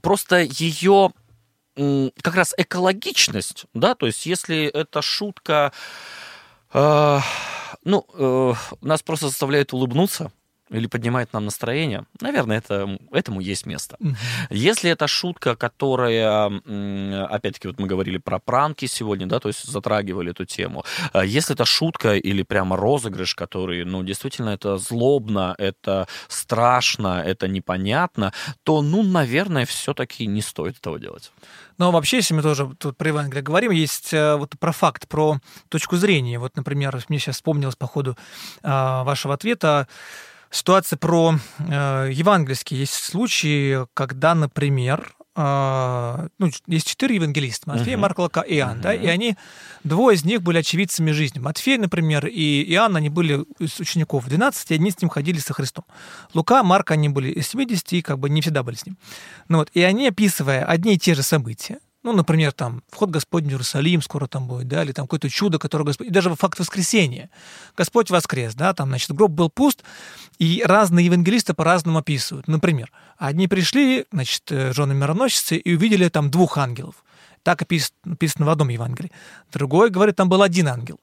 [0.02, 1.10] просто ее
[2.22, 5.72] как раз экологичность, да, то есть если эта шутка,
[6.72, 7.20] э,
[7.86, 10.30] ну, э, нас просто заставляет улыбнуться,
[10.70, 13.96] или поднимает нам настроение, наверное, это, этому есть место.
[14.50, 16.46] Если это шутка, которая,
[17.26, 20.84] опять-таки, вот мы говорили про пранки сегодня, да, то есть затрагивали эту тему.
[21.12, 27.46] А если это шутка или прямо розыгрыш, который, ну, действительно, это злобно, это страшно, это
[27.46, 28.32] непонятно,
[28.64, 31.30] то, ну, наверное, все-таки не стоит этого делать.
[31.78, 35.38] Но вообще, если мы тоже тут про Евангелие говорим, есть э, вот про факт, про
[35.68, 36.38] точку зрения.
[36.38, 38.16] Вот, например, мне сейчас вспомнилось по ходу
[38.62, 39.86] а, вашего ответа
[40.50, 42.80] ситуация про э, евангельские.
[42.80, 47.98] Есть случаи, когда, например, э, ну, есть четыре евангелиста, Матфей, uh-huh.
[47.98, 48.82] Марк, Лука, Иоанн, uh-huh.
[48.82, 49.36] да, и они,
[49.84, 51.38] двое из них были очевидцами жизни.
[51.40, 55.52] Матфей, например, и Иоанн, они были из учеников 12, и одни с ним ходили со
[55.52, 55.84] Христом.
[56.32, 58.96] Лука, Марк, они были из 70, и как бы не всегда были с ним.
[59.48, 63.48] Ну, вот, и они, описывая одни и те же события, ну, например, там, вход Господень
[63.48, 66.06] в Иерусалим скоро там будет, да, или там какое-то чудо, которое Господь...
[66.06, 67.30] И даже факт воскресения.
[67.76, 69.82] Господь воскрес, да, там, значит, гроб был пуст,
[70.38, 72.46] и разные евангелисты по-разному описывают.
[72.46, 76.94] Например, одни пришли, значит, э, жены мироносицы, и увидели там двух ангелов.
[77.42, 77.64] Так
[78.04, 79.10] написано в одном Евангелии.
[79.52, 81.00] Другой говорит, там был один ангел.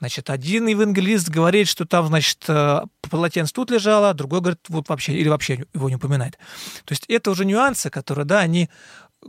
[0.00, 5.14] Значит, один евангелист говорит, что там, значит, э, полотенце тут лежало, другой говорит, вот вообще,
[5.14, 6.36] или вообще его не упоминает.
[6.84, 8.68] То есть это уже нюансы, которые, да, они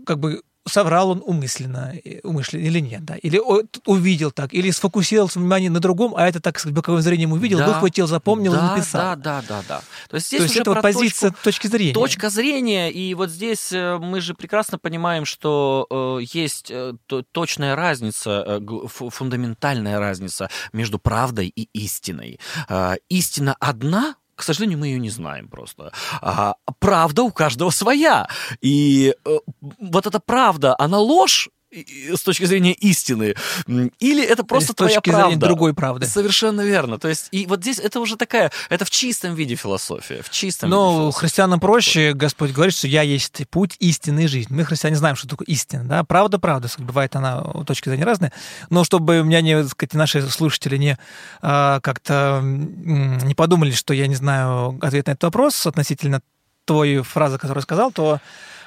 [0.05, 3.41] как бы соврал он умышленно, умышленно или нет, да, или
[3.85, 7.67] увидел так, или сфокусировал внимание на другом, а это так с боковым зрением увидел, да,
[7.67, 9.01] выхватил, запомнил да, и написал.
[9.01, 9.81] Да, да, да, да.
[10.09, 11.93] То есть здесь То есть это позиция точку, точки зрения.
[11.93, 16.93] Точка зрения, и вот здесь э, мы же прекрасно понимаем, что э, есть э,
[17.31, 22.39] точная разница, э, фундаментальная разница между правдой и истиной.
[22.69, 25.91] Э, истина одна, к сожалению, мы ее не знаем просто.
[26.21, 28.27] А, правда у каждого своя.
[28.61, 29.37] И э,
[29.79, 31.49] вот эта правда, она ложь,
[32.13, 33.35] с точки зрения истины,
[33.99, 35.09] или это просто твоя правда.
[35.09, 36.05] С точки зрения другой правды.
[36.05, 36.99] Совершенно верно.
[36.99, 40.69] То есть, и вот здесь это уже такая, это в чистом виде философия, в чистом
[40.69, 44.53] Но христианам проще, Господь говорит, что я есть путь истины и жизнь.
[44.53, 46.03] Мы, христиане, знаем, что такое истина, да?
[46.03, 48.31] Правда, правда, бывает она, точки зрения разные,
[48.69, 50.97] но чтобы у меня не, сказать, наши слушатели не
[51.41, 56.21] а, как-то не подумали, что я не знаю ответ на этот вопрос относительно
[56.65, 58.19] той фразы, которую сказал, то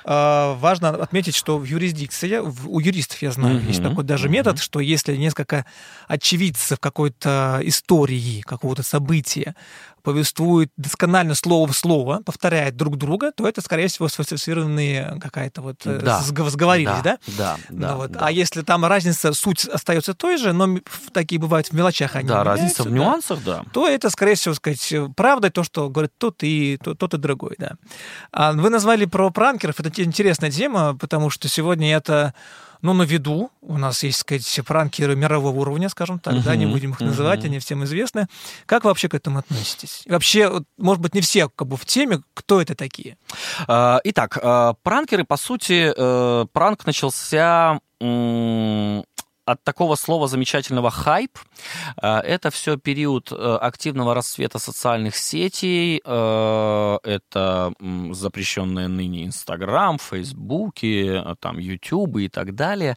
[0.07, 3.69] важно отметить, что в юрисдикции, у юристов, я знаю, mm-hmm.
[3.69, 4.33] есть такой даже mm-hmm.
[4.33, 5.66] метод, что если несколько
[6.07, 9.57] очевидцев какой-то истории, какого-то события
[10.07, 15.85] повествует досконально слово в слово, повторяет друг друга, то это, скорее всего, сфальсифицированные какая-то вот
[15.85, 16.21] э, да.
[16.21, 17.19] сговорились, да?
[17.37, 17.90] Да, да.
[17.90, 18.12] Ну, вот.
[18.12, 18.21] да.
[18.23, 20.79] А если там разница, суть остается той же, но
[21.12, 23.64] такие бывают в мелочах они Да, разница в нюансах, да.
[23.73, 27.57] То это, скорее всего, сказать, правда то, что говорит тот и тот, тот и другой,
[27.59, 27.73] да.
[28.31, 32.33] А вы назвали про пранкеров, это интересная тема, потому что сегодня это
[32.83, 33.51] ну, на виду.
[33.61, 37.07] У нас есть, сказать, пранкеры мирового уровня, скажем так, uh-huh, да, не будем их uh-huh.
[37.07, 38.27] называть, они всем известны.
[38.67, 40.03] Как вообще к этому относитесь?
[40.07, 43.17] Вообще, может быть, не все как бы в теме, кто это такие?
[43.67, 47.81] А, итак, а, пранкеры, по сути, э, пранк начался
[49.47, 51.39] от такого слова замечательного хайп.
[52.03, 56.03] Э, это все период э, активного расцвета социальных сетей.
[56.05, 57.73] Э, это
[58.11, 62.97] запрещенные ныне Инстаграм, Фейсбуки, там, Ютубы и так далее.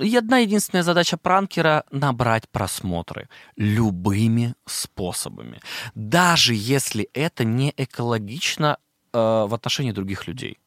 [0.00, 5.60] И одна единственная задача пранкера— набрать просмотры любыми способами.
[5.94, 8.78] Даже если это не экологично
[9.12, 10.58] в отношении других людей.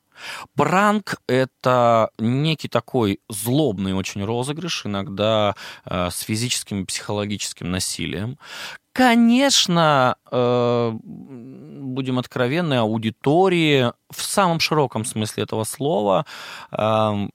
[0.55, 8.37] Пранк— это некий такой злобный очень розыгрыш, иногда э, с физическим и психологическим насилием.
[8.93, 16.25] Конечно, э, будем откровенны, аудитории в самом широком смысле этого слова
[16.71, 17.27] э,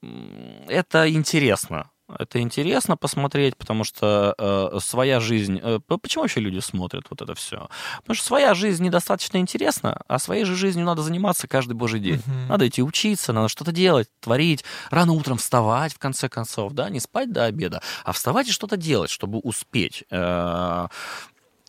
[0.69, 5.59] это интересно это интересно посмотреть, потому что э, своя жизнь...
[5.61, 7.69] Э, почему вообще люди смотрят вот это все?
[7.97, 12.15] Потому что своя жизнь недостаточно интересна, а своей же жизнью надо заниматься каждый божий день.
[12.25, 12.47] Uh-huh.
[12.47, 16.99] Надо идти учиться, надо что-то делать, творить, рано утром вставать, в конце концов, да, не
[16.99, 20.03] спать до обеда, а вставать и что-то делать, чтобы успеть.
[20.09, 20.87] Э,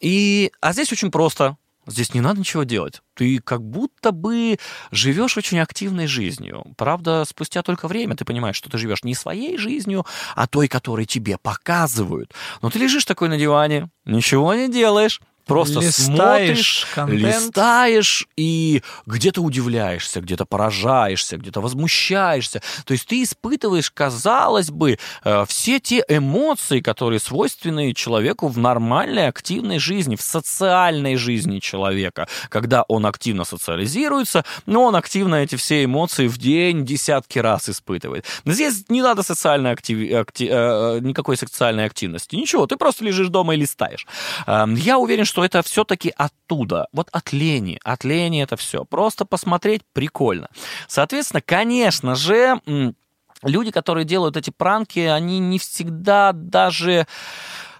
[0.00, 1.56] и, а здесь очень просто.
[1.86, 3.00] Здесь не надо ничего делать.
[3.14, 4.58] Ты как будто бы
[4.90, 6.64] живешь очень активной жизнью.
[6.76, 10.04] Правда, спустя только время ты понимаешь, что ты живешь не своей жизнью,
[10.36, 12.34] а той, которой тебе показывают.
[12.62, 17.20] Но ты лежишь такой на диване, ничего не делаешь, просто листаешь смотришь, контент.
[17.20, 22.62] листаешь и где-то удивляешься, где-то поражаешься, где-то возмущаешься.
[22.84, 29.28] То есть ты испытываешь, казалось бы, э, все те эмоции, которые свойственны человеку в нормальной,
[29.28, 35.84] активной жизни, в социальной жизни человека, когда он активно социализируется, но он активно эти все
[35.84, 38.24] эмоции в день десятки раз испытывает.
[38.44, 40.12] Здесь не надо социальной актив...
[40.14, 40.48] актив...
[40.50, 42.36] Э, никакой социальной активности.
[42.36, 44.06] Ничего, ты просто лежишь дома и листаешь.
[44.46, 46.86] Эм, я уверен, что что это все-таки оттуда.
[46.92, 47.78] Вот от лени.
[47.82, 48.84] От лени это все.
[48.84, 50.48] Просто посмотреть прикольно.
[50.86, 52.60] Соответственно, конечно же,
[53.42, 57.06] люди, которые делают эти пранки, они не всегда даже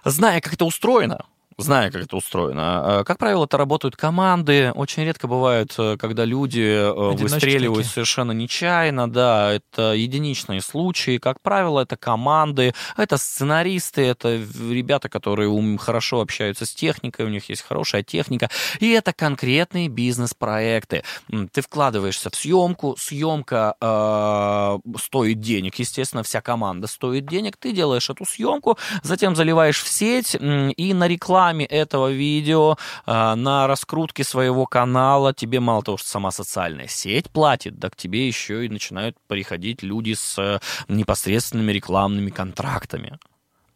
[0.03, 1.25] зная, как это устроено,
[1.61, 2.99] зная, как это устроено.
[2.99, 4.71] А, как правило, это работают команды.
[4.73, 7.93] Очень редко бывает, э, когда люди э, выстреливают такие.
[7.93, 9.11] совершенно нечаянно.
[9.11, 11.17] Да, это единичные случаи.
[11.17, 14.35] Как правило, это команды, это сценаристы, это
[14.69, 18.49] ребята, которые хорошо общаются с техникой, у них есть хорошая техника.
[18.79, 21.03] И это конкретные бизнес-проекты.
[21.51, 27.57] Ты вкладываешься в съемку, съемка э, стоит денег, естественно, вся команда стоит денег.
[27.57, 33.35] Ты делаешь эту съемку, затем заливаешь в сеть и на рекламе рекламе этого видео, а,
[33.35, 38.65] на раскрутке своего канала тебе мало того, что сама социальная сеть платит, так тебе еще
[38.65, 43.17] и начинают приходить люди с э, непосредственными рекламными контрактами.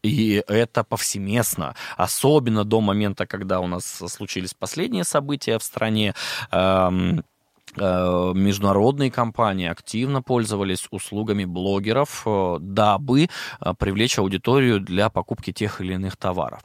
[0.03, 6.13] И это повсеместно, особенно до момента, когда у нас случились последние события в стране.
[6.51, 7.23] Эм,
[7.77, 15.93] международные компании активно пользовались услугами блогеров, э, дабы э, привлечь аудиторию для покупки тех или
[15.93, 16.61] иных товаров.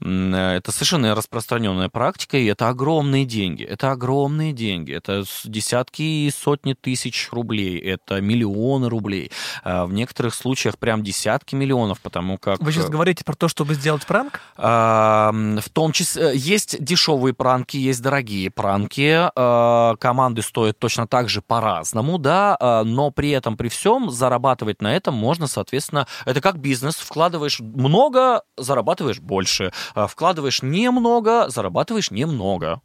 [0.00, 3.64] Это совершенно распространенная практика, и это огромные деньги.
[3.64, 4.92] Это огромные деньги.
[4.92, 7.78] Это десятки и сотни тысяч рублей.
[7.78, 9.30] Это миллионы рублей.
[9.64, 12.60] В некоторых случаях прям десятки миллионов, потому как...
[12.60, 14.40] Вы сейчас говорите про то, чтобы сделать пранк?
[14.56, 19.30] В том числе есть дешевые пранки, есть дорогие пранки.
[19.98, 24.94] Команды стоит точно так же по-разному, да, а, но при этом, при всем, зарабатывать на
[24.94, 32.82] этом можно, соответственно, это как бизнес, вкладываешь много, зарабатываешь больше, а, вкладываешь немного, зарабатываешь немного.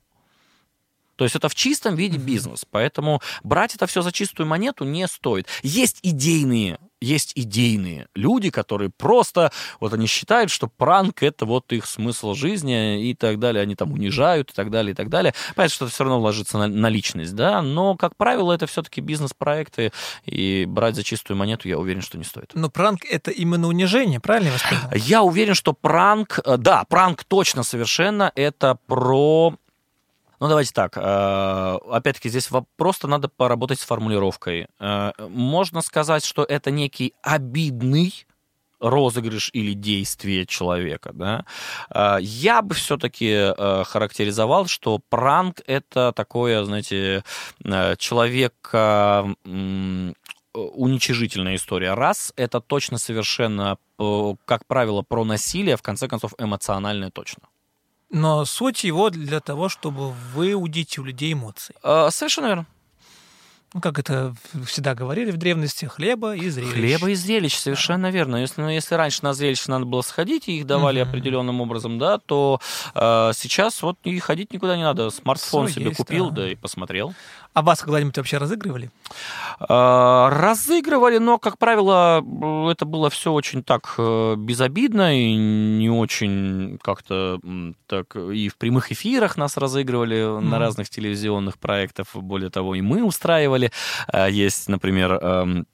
[1.18, 2.64] То есть это в чистом виде бизнес.
[2.70, 5.48] Поэтому брать это все за чистую монету не стоит.
[5.64, 11.86] Есть идейные есть идейные люди, которые просто, вот они считают, что пранк это вот их
[11.86, 15.34] смысл жизни и так далее, они там унижают и так далее, и так далее.
[15.56, 19.02] Понятно, что это все равно ложится на, на личность, да, но, как правило, это все-таки
[19.02, 19.92] бизнес-проекты,
[20.26, 22.52] и брать за чистую монету, я уверен, что не стоит.
[22.54, 24.98] Но пранк это именно унижение, правильно я?
[24.98, 29.56] Я уверен, что пранк, э, да, пранк точно совершенно это про
[30.40, 30.98] ну, давайте так.
[30.98, 34.68] Э, опять-таки, здесь просто надо поработать с формулировкой.
[34.80, 38.14] Э, можно сказать, что это некий обидный
[38.80, 41.46] розыгрыш или действие человека, да,
[41.90, 43.54] э, я бы все-таки
[43.86, 47.24] характеризовал, что пранк это такое, знаете,
[47.98, 49.36] человека
[50.54, 51.94] уничижительная история.
[51.94, 57.44] Раз, это точно совершенно, как правило, про насилие, в конце концов, эмоциональное точно.
[58.10, 61.76] Но суть его для того, чтобы выудить у людей эмоции.
[61.84, 62.68] А, совершенно верно
[63.74, 64.34] ну, как это
[64.66, 66.74] всегда говорили в древности, хлеба и зрелищ.
[66.74, 68.12] Хлеба и зрелищ, совершенно да.
[68.12, 68.38] верно.
[68.38, 71.10] Если, ну, если раньше на зрелище надо было сходить, и их давали угу.
[71.10, 72.62] определенным образом, да, то
[72.96, 75.10] э, сейчас вот и ходить никуда не надо.
[75.10, 76.44] Смартфон Всё себе есть, купил, да.
[76.44, 77.14] да, и посмотрел.
[77.54, 78.90] А вас когда-нибудь вообще разыгрывали?
[79.60, 82.24] Э, разыгрывали, но, как правило,
[82.72, 87.40] это было все очень так э, безобидно и не очень как-то
[87.88, 90.40] так и в прямых эфирах нас разыгрывали mm.
[90.40, 92.08] на разных телевизионных проектах.
[92.14, 93.72] Более того, и мы устраивали делали.
[94.12, 95.68] Э, есть, например, эм,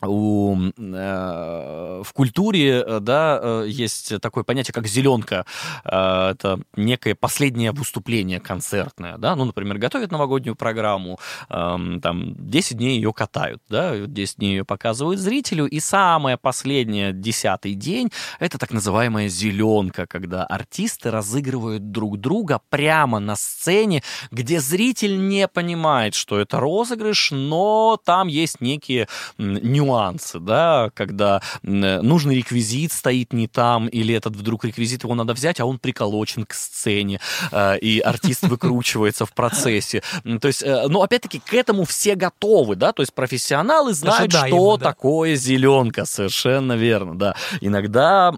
[0.00, 5.44] у, э, в культуре э, да, э, есть такое понятие, как зеленка.
[5.84, 9.16] Э, это некое последнее выступление концертное.
[9.18, 9.36] Да?
[9.36, 11.18] Ну, например, готовят новогоднюю программу,
[11.48, 14.06] э, там 10 дней ее катают, да?
[14.06, 20.44] 10 дней ее показывают зрителю, и самое последнее, десятый день, это так называемая зеленка, когда
[20.44, 27.98] артисты разыгрывают друг друга прямо на сцене, где зритель не понимает, что это розыгрыш, но
[28.04, 29.06] там есть некие
[29.38, 35.34] нюансы нюансы, да, когда нужный реквизит стоит не там, или этот вдруг реквизит его надо
[35.34, 37.20] взять, а он приколочен к сцене,
[37.50, 40.02] э, и артист выкручивается в процессе.
[40.40, 44.76] То есть, э, ну, опять-таки, к этому все готовы, да, то есть профессионалы знают, что
[44.76, 47.36] такое зеленка, совершенно верно, да.
[47.60, 48.34] Иногда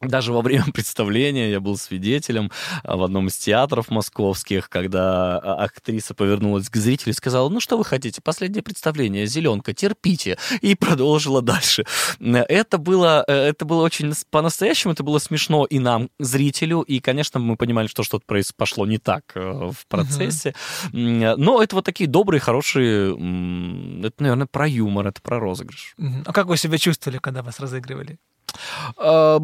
[0.00, 2.50] даже во время представления я был свидетелем
[2.84, 7.60] а, в одном из театров московских, когда а, актриса повернулась к зрителю и сказала, ну
[7.60, 11.84] что вы хотите, последнее представление, зеленка, терпите, и продолжила дальше.
[12.20, 17.40] Это было, э, это было очень по-настоящему, это было смешно и нам, зрителю, и, конечно,
[17.40, 18.24] мы понимали, что что-то
[18.56, 20.54] пошло не так э, в процессе,
[20.86, 20.96] угу.
[20.96, 25.94] но это вот такие добрые, хорошие, это, наверное, про юмор, это про розыгрыш.
[26.24, 28.18] А как вы себя чувствовали, когда вас разыгрывали?
[28.96, 29.38] А,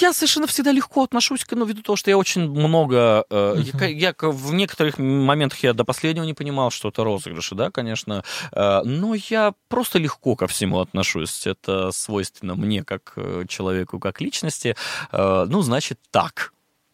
[0.00, 3.24] я совершенно всегда легко отношусь к, ну, ввиду того, что я очень много...
[3.30, 3.92] Uh-huh.
[3.94, 8.24] Я, я в некоторых моментах я до последнего не понимал, что это розыгрыши, да, конечно,
[8.52, 11.46] э, но я просто легко ко всему отношусь.
[11.46, 14.76] Это свойственно мне, как э, человеку, как личности.
[15.12, 16.52] Ну, значит, так.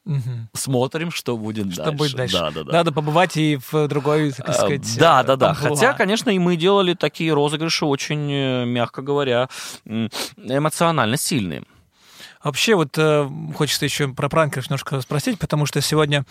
[0.08, 0.48] Мгм.
[0.54, 1.98] Смотрим, что будет Что дальше.
[1.98, 2.38] будет дальше?
[2.38, 2.72] Да, да, да.
[2.72, 5.50] Надо побывать и в другой, так А, сказать, Да, э, да, да.
[5.50, 5.68] амплуа.
[5.70, 9.48] Хотя, конечно, и мы делали такие розыгрыши очень, э, мягко говоря,
[10.36, 11.62] эмоционально сильные.
[12.42, 16.24] Вообще, вот э, хочется еще про пранкеров немножко спросить, потому что сегодня,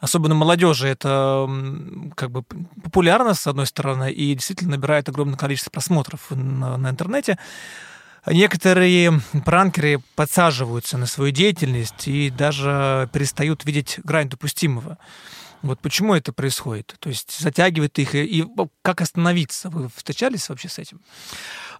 [0.00, 1.48] особенно молодежи, это
[2.14, 2.42] как бы
[2.82, 7.38] популярно, с одной стороны, и действительно набирает огромное количество просмотров на, на интернете.
[8.26, 14.98] Некоторые пранкеры подсаживаются на свою деятельность и даже перестают видеть грань допустимого.
[15.60, 16.94] Вот почему это происходит?
[17.00, 18.46] То есть затягивает их, и,
[18.82, 19.70] как остановиться?
[19.70, 21.00] Вы встречались вообще с этим?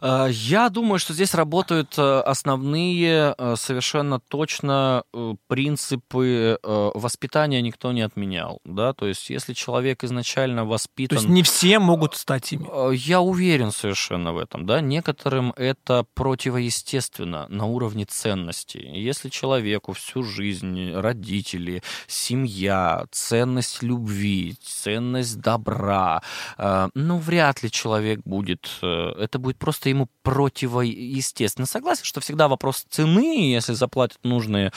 [0.04, 5.04] Э, Я думаю, что здесь работают э, основные э, совершенно точно
[5.48, 11.18] принципы воспитания никто не отменял, да, то есть если человек изначально То воспитан...
[11.18, 12.94] есть не все могут стать ими.
[12.94, 14.80] Я уверен совершенно в этом, да.
[14.80, 18.90] Некоторым это противоестественно на уровне ценностей.
[18.94, 26.22] Если человеку всю жизнь родители, семья, ценность любви, ценность добра,
[26.58, 31.66] ну вряд ли человек будет, это будет просто ему противоестественно.
[31.66, 34.72] Согласен, что всегда вопрос цены, если заплатят нужное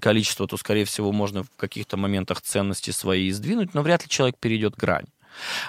[0.00, 4.36] количество, то, скорее всего, можно в каких-то моментах ценности свои сдвинуть, но вряд ли человек
[4.38, 5.06] перейдет грань.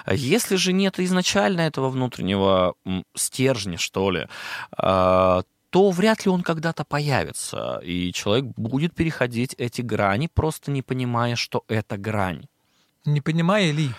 [0.04, 2.74] А Если же нет изначально этого внутреннего
[3.14, 4.26] стержня, что ли,
[4.72, 10.82] а, то вряд ли он когда-то появится, и человек будет переходить эти грани, просто не
[10.82, 12.46] понимая, что это грань.
[13.06, 13.90] Не понимая ли?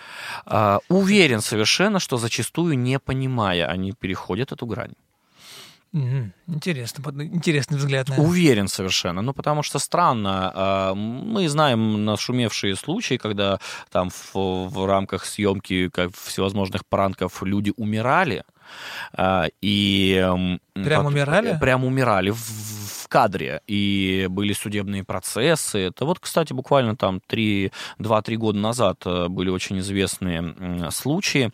[0.46, 4.92] А, Уверен совершенно, что зачастую не понимая, они переходят эту грань.
[6.46, 8.22] Интересно, интересный взгляд на это.
[8.22, 9.20] Уверен совершенно.
[9.20, 10.50] Ну, потому что странно.
[10.54, 13.58] а, Мы знаем нашумевшие случаи, когда
[13.90, 18.42] там в, в рамках съемки как всевозможных пранков люди умирали.
[19.12, 20.14] а, И...
[20.72, 21.58] Прям умирали?
[21.60, 23.60] Прям умирали в кадре.
[23.66, 25.78] И были судебные процессы.
[25.78, 31.52] Это вот, кстати, буквально там 3, 2-3 года назад э, были очень известные случаи.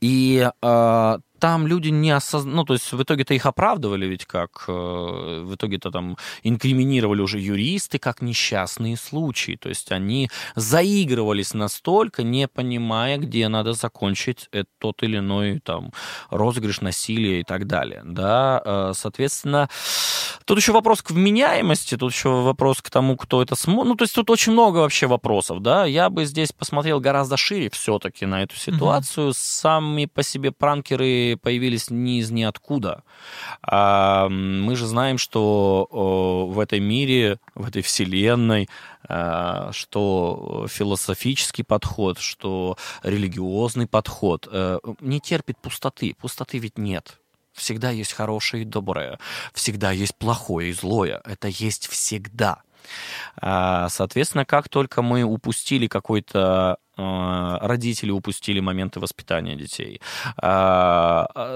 [0.00, 4.64] И э, там люди не осознали, ну, то есть в итоге-то их оправдывали ведь как,
[4.66, 12.22] э, в итоге-то там инкриминировали уже юристы как несчастные случаи, то есть они заигрывались настолько,
[12.22, 15.92] не понимая, где надо закончить э, тот или иной там
[16.30, 19.68] розыгрыш, насилие и так далее, да, Э, соответственно,
[20.44, 24.04] тут еще вопрос к вменяемости, тут еще вопрос к тому, кто это смотрит, ну, то
[24.04, 28.42] есть тут очень много вообще вопросов, да, я бы здесь посмотрел гораздо шире все-таки на
[28.42, 33.02] эту ситуацию, сами по себе пранкеры появились ни из ниоткуда,
[33.62, 38.68] А, мы же знаем, что в этой мире, в этой вселенной,
[39.06, 46.14] а, что философический подход, что религиозный подход э, не терпит пустоты.
[46.18, 47.18] Пустоты ведь нет.
[47.52, 49.18] Всегда есть хорошее и доброе.
[49.52, 51.20] Всегда есть плохое и злое.
[51.24, 52.62] Это есть всегда.
[53.36, 60.00] А, Соответственно, как только мы упустили какой-то родители упустили моменты воспитания детей,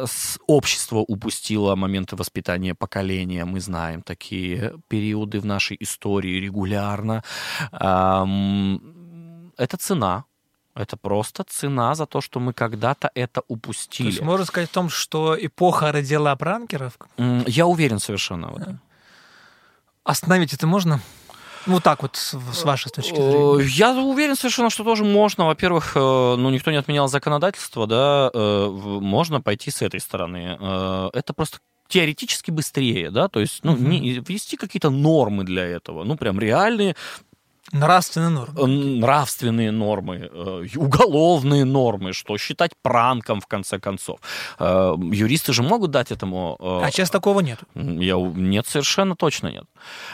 [0.07, 7.23] с- общество упустило моменты воспитания поколения, мы знаем такие периоды в нашей истории регулярно.
[7.73, 10.25] Это цена.
[10.75, 14.09] Это просто цена за то, что мы когда-то это То упустили.
[14.11, 16.93] есть можно сказать о том, что эпоха родила пранкеров.
[17.47, 18.81] Я уверен совершенно в этом.
[20.05, 21.01] Остановить это можно?
[21.69, 23.63] Ну, Вот так вот, с, вашей точки зрения.
[23.65, 25.47] Я уверен совершенно, что тоже можно.
[25.47, 28.69] Во-первых, э, ну, никто не отменял законодательство, да, э,
[29.01, 30.57] можно пойти с этой стороны.
[30.59, 31.59] Э, Это просто
[31.89, 36.97] теоретически быстрее, да, то есть, ну, не, ввести какие-то нормы для этого, ну, прям реальные
[37.73, 38.55] Нравственная норма.
[38.61, 44.21] э, нравственные нормы, э, уголовные нормы, что считать пранком, в конце концов.
[44.59, 46.57] Э, Юристы же могут дать этому...
[46.61, 47.59] э, А сейчас такого нет.
[47.75, 49.65] я, нет, совершенно точно нет.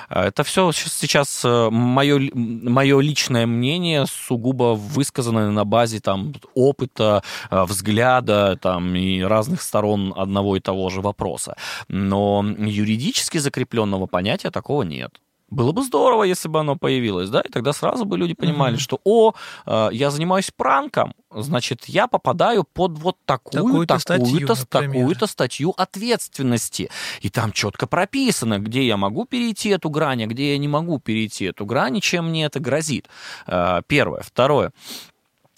[0.09, 8.95] Это все сейчас мое, мое личное мнение, сугубо высказанное на базе там, опыта, взгляда там,
[8.95, 11.57] и разных сторон одного и того же вопроса.
[11.89, 15.21] Но юридически закрепленного понятия такого нет.
[15.55, 18.81] Было бы здорово, если бы оно появилось, да, и тогда сразу бы люди понимали, Мгм.
[18.81, 19.33] что, о,
[19.67, 24.93] э, я занимаюсь пранком, значит, я попадаю под вот такую, Такую-то статью, такую-то, например.
[25.01, 26.91] такую-то статью ответственности.
[27.21, 30.99] И там четко прописано, где я могу перейти эту грань, а где я не могу
[30.99, 33.09] перейти эту грань, и чем мне это грозит.
[33.47, 34.23] Э, Первое.
[34.23, 34.73] Второе.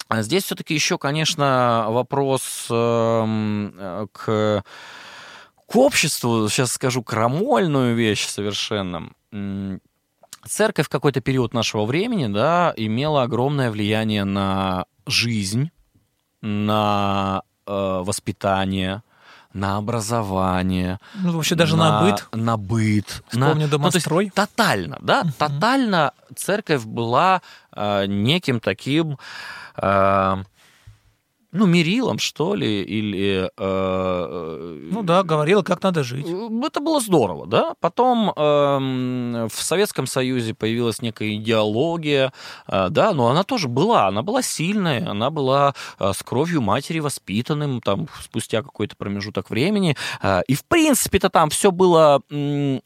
[0.09, 4.63] А Здесь все-таки еще, конечно, вопрос эм, к,
[5.67, 9.09] к обществу, сейчас скажу крамольную вещь совершенно.
[10.47, 15.71] Церковь в какой-то период нашего времени, да, имела огромное влияние на жизнь,
[16.41, 19.03] на э, воспитание,
[19.53, 20.99] на образование.
[21.15, 22.27] Ну, вообще даже на, на быт.
[22.31, 23.23] На быт.
[23.27, 24.25] Вспомню на, домострой.
[24.25, 25.31] Ну, то есть, тотально, да, угу.
[25.37, 27.41] тотально церковь была
[27.75, 29.17] э, неким таким...
[29.75, 30.43] Э,
[31.57, 33.45] ну, мерилом, что ли, или...
[33.45, 36.27] Э, э, ну да, говорила, как надо жить.
[36.27, 37.73] Э, это было здорово, да.
[37.79, 42.31] Потом э, в Советском Союзе появилась некая идеология,
[42.67, 46.99] э, да, но она тоже была, она была сильная, она была э, с кровью матери
[46.99, 49.95] воспитанным, там, спустя какой-то промежуток времени.
[50.21, 52.21] Э, и, в принципе-то, там все было...
[52.29, 52.79] Э,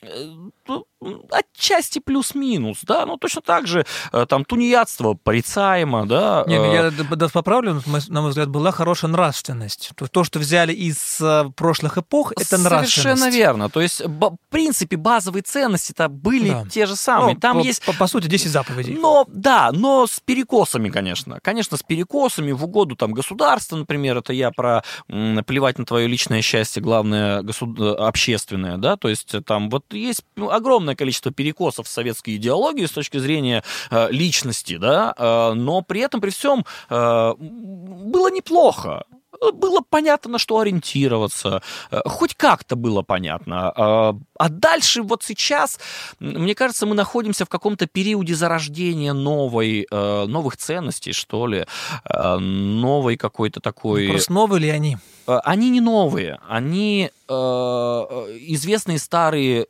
[1.32, 6.44] отчасти плюс-минус, да, ну точно так же э, там тунеядство порицаемо, да.
[6.48, 9.92] Не, ну, я э, да, поправлю, на мой взгляд, была хорошая нравственность.
[9.96, 12.94] То, то что взяли из э, прошлых эпох, это нравственность.
[12.94, 13.70] Совершенно верно.
[13.70, 16.66] То есть, в принципе, базовые ценности-то были да.
[16.70, 17.34] те же самые.
[17.34, 17.84] Ну, там по, есть...
[17.84, 18.96] По, по сути, 10 заповедей.
[18.96, 21.40] Но, да, но с перекосами, конечно.
[21.42, 26.42] Конечно, с перекосами в угоду там государства, например, это я про плевать на твое личное
[26.42, 27.80] счастье, главное, госуд...
[27.80, 30.24] общественное, да, то есть там вот есть
[30.62, 36.02] огромное количество перекосов в советской идеологии с точки зрения э, личности, да, э, но при
[36.02, 39.06] этом, при всем, э, было неплохо
[39.54, 43.72] было понятно, на что ориентироваться, э, хоть как-то было понятно.
[43.76, 45.80] А, а дальше вот сейчас,
[46.20, 51.66] мне кажется, мы находимся в каком-то периоде зарождения новой, э, новых ценностей, что ли,
[52.06, 54.08] э, новой какой-то такой...
[54.08, 54.98] Вопрос, новые ли они?
[55.40, 59.66] Они не новые, они известные старые,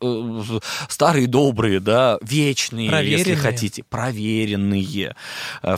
[0.90, 5.16] старые добрые, да, вечные, если хотите, проверенные.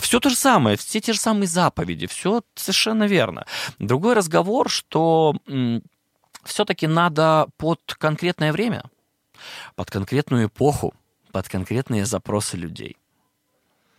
[0.00, 3.44] Все то же самое, все те же самые заповеди, все совершенно верно.
[3.78, 5.36] Другой разговор, что
[6.44, 8.84] все-таки надо под конкретное время,
[9.76, 10.94] под конкретную эпоху,
[11.32, 12.96] под конкретные запросы людей.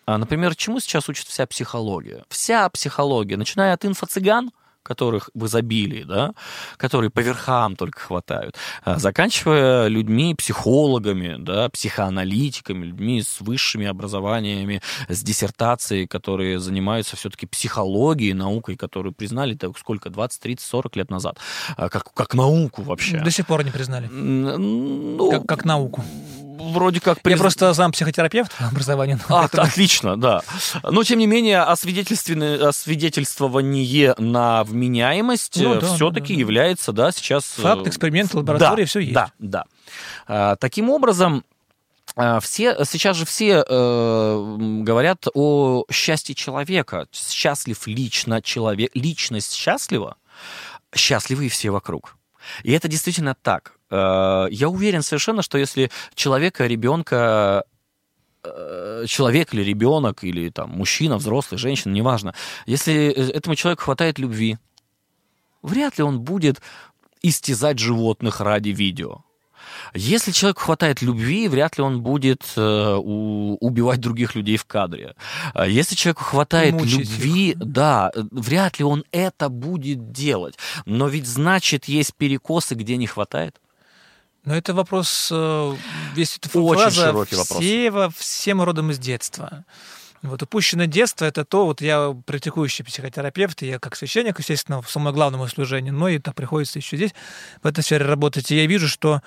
[0.08, 2.24] А, например, чему сейчас учит вся психология?
[2.30, 4.52] Вся психология, начиная от инфо-цыган–
[4.86, 6.34] которых в изобилии, да,
[6.78, 14.82] которые по верхам только хватают, а, заканчивая людьми, психологами, да, психоаналитиками, людьми с высшими образованиями,
[15.10, 21.10] с диссертацией, которые занимаются все-таки психологией, наукой, которую признали так сколько, 20, 30, 40 лет
[21.10, 21.40] назад,
[21.78, 23.20] а, как, как науку вообще.
[23.20, 24.08] До сих пор не признали.
[24.08, 26.04] Ну, как, как науку
[26.58, 27.22] вроде как...
[27.22, 27.36] Приз...
[27.36, 29.20] Я просто сам психотерапевт по образованию.
[29.30, 30.42] А, отлично, да.
[30.84, 36.40] Но, тем не менее, освидетельствование на вменяемость ну, да, все-таки да, да.
[36.40, 37.44] является, да, сейчас...
[37.44, 39.14] Факт, эксперимент, лаборатория, да, все есть.
[39.14, 39.66] Да, да.
[40.28, 41.44] А, таким образом,
[42.16, 47.08] а, все, сейчас же все э, говорят о счастье человека.
[47.12, 50.16] Счастлив лично человек, личность счастлива,
[50.96, 52.16] счастливы и все вокруг.
[52.64, 53.74] И это действительно так.
[53.90, 57.66] Э, я уверен совершенно, что если человека, ребенка
[58.44, 62.34] э, человек или ребенок, или там мужчина, взрослый, женщина, неважно,
[62.66, 64.58] если этому человеку хватает любви,
[65.62, 66.62] вряд ли он будет
[67.22, 69.24] истязать животных ради видео.
[69.94, 75.16] Если человеку хватает любви, вряд ли он будет э, у, убивать других людей в кадре.
[75.54, 77.58] А если человеку хватает Мучить любви, их.
[77.58, 80.56] да, вряд ли он это будет делать.
[80.86, 83.60] Но ведь значит есть перекосы, где не хватает.
[84.46, 85.76] Но это вопрос, э,
[86.14, 87.60] весь эта Очень фраза широкий вопрос.
[87.60, 89.66] Все, всем родом из детства.
[90.22, 94.90] Вот упущенное детство— это то, вот я практикующий психотерапевт, и я как священник, естественно, в
[94.90, 97.14] самое главное служение, но и так приходится еще здесь,
[97.62, 98.52] в этой сфере работать.
[98.52, 99.22] И я вижу, что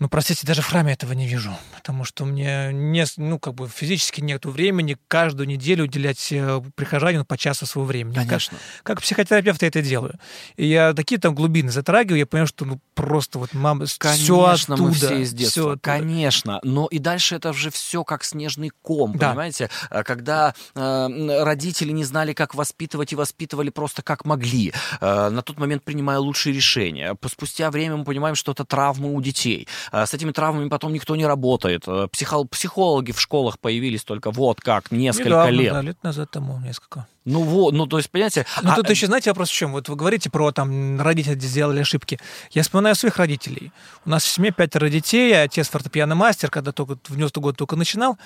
[0.00, 3.68] ну, простите, даже в храме этого не вижу, потому что мне не, ну, как бы
[3.68, 8.14] физически нет времени каждую неделю уделять э, прихожанину по часу своего времени.
[8.14, 8.56] Конечно.
[8.78, 10.18] Как, как психотерапевт я это делаю.
[10.56, 14.42] И я такие там глубины затрагиваю, я понимаю, что ну, просто вот мама, Конечно, все
[14.42, 14.82] оттуда.
[14.82, 15.72] мы все из детства.
[15.72, 19.28] Все Конечно, но и дальше это же все как снежный ком, да.
[19.28, 19.68] понимаете?
[19.90, 24.72] А когда э, родители не знали, как воспитывать, и воспитывали просто как могли,
[25.02, 27.14] э, на тот момент принимая лучшие решения.
[27.26, 31.26] Спустя время мы понимаем, что это травмы у детей с этими травмами потом никто не
[31.26, 31.84] работает.
[31.86, 35.72] Э, психо- психологи в школах появились только вот как, несколько Недавно, лет.
[35.72, 37.06] Да, лет назад тому несколько.
[37.26, 38.46] Ну вот, ну то есть, понимаете...
[38.62, 38.76] Ну а...
[38.76, 39.72] тут еще, знаете, вопрос в чем?
[39.72, 42.18] Вот вы говорите про там родители сделали ошибки.
[42.50, 43.72] Я вспоминаю своих родителей.
[44.06, 47.76] У нас в семье пятеро детей, отец фортепиано мастер, когда только в 90 год только
[47.76, 48.18] начинал.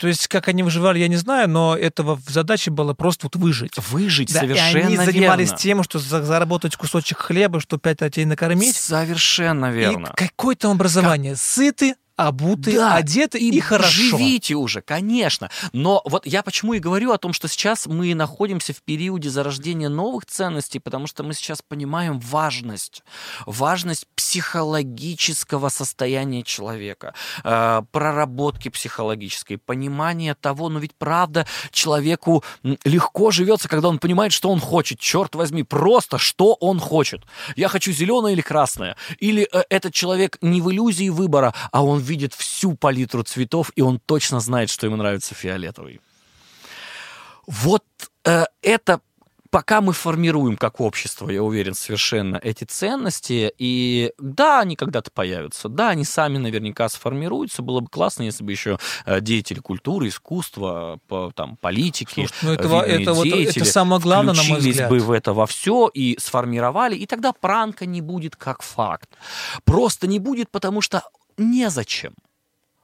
[0.00, 3.74] То есть, как они выживали, я не знаю, но этого задача была просто вот выжить.
[3.90, 5.58] Выжить, да, совершенно и они занимались верно.
[5.58, 8.74] тем, что заработать кусочек хлеба, что пять детей накормить.
[8.76, 10.06] Совершенно верно.
[10.06, 11.32] И какое там образование?
[11.32, 11.42] Как...
[11.42, 11.96] Сыты,
[12.26, 13.90] обуты, Да, одеты и, и хорошо.
[13.90, 15.50] Живите уже, конечно.
[15.72, 19.88] Но вот я почему и говорю о том, что сейчас мы находимся в периоде зарождения
[19.88, 23.02] новых ценностей, потому что мы сейчас понимаем важность,
[23.46, 27.14] важность психологического состояния человека,
[27.44, 32.44] э, проработки психологической, понимания того, ну ведь правда человеку
[32.84, 34.98] легко живется, когда он понимает, что он хочет.
[35.00, 37.22] Черт возьми, просто что он хочет.
[37.56, 38.96] Я хочу зеленое или красное.
[39.18, 43.82] Или э, этот человек не в иллюзии выбора, а он видит всю палитру цветов, и
[43.82, 46.00] он точно знает, что ему нравится фиолетовый.
[47.46, 47.84] Вот
[48.24, 49.00] э, это
[49.50, 55.68] пока мы формируем как общество, я уверен, совершенно эти ценности, и да, они когда-то появятся,
[55.68, 61.00] да, они сами наверняка сформируются, было бы классно, если бы еще э, деятели культуры, искусства,
[61.08, 64.88] по, там, политики, Слушай, ну это, это вот это самое главное, на мой взгляд.
[64.88, 69.10] бы в это во все и сформировали, и тогда пранка не будет как факт.
[69.64, 71.02] Просто не будет, потому что
[71.40, 72.14] незачем.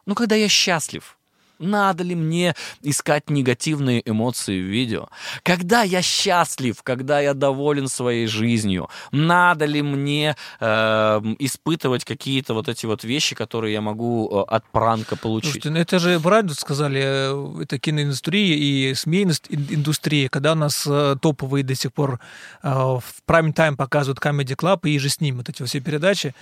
[0.06, 1.16] Ну, когда я счастлив,
[1.58, 5.08] надо ли мне искать негативные эмоции в видео?
[5.42, 12.68] Когда я счастлив, когда я доволен своей жизнью, надо ли мне э, испытывать какие-то вот
[12.68, 15.52] эти вот вещи, которые я могу э, от пранка получить?
[15.52, 21.16] Слушайте, ну это же правильно сказали, э, это киноиндустрия и СМИ-индустрия, когда у нас э,
[21.20, 22.20] топовые до сих пор
[22.62, 26.34] э, в прайм-тайм показывают Comedy Club и же с ним вот эти все передачи.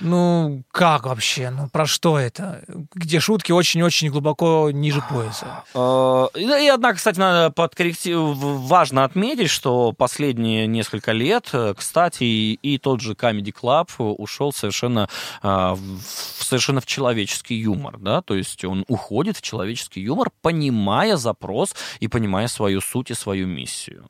[0.00, 1.50] Ну, как вообще?
[1.50, 2.62] Ну, про что это?
[2.94, 5.64] Где шутки очень-очень глубоко ниже пояса.
[5.74, 12.78] Э, И, однако, кстати, надо подкорректировать, важно отметить, что последние несколько лет, э, кстати, и,
[12.78, 15.08] тот же Comedy Club ушел совершенно,
[15.42, 16.02] э, в,
[16.44, 22.08] совершенно в человеческий юмор, да, то есть он уходит в человеческий юмор, понимая запрос и
[22.08, 24.06] понимая свою суть и свою миссию.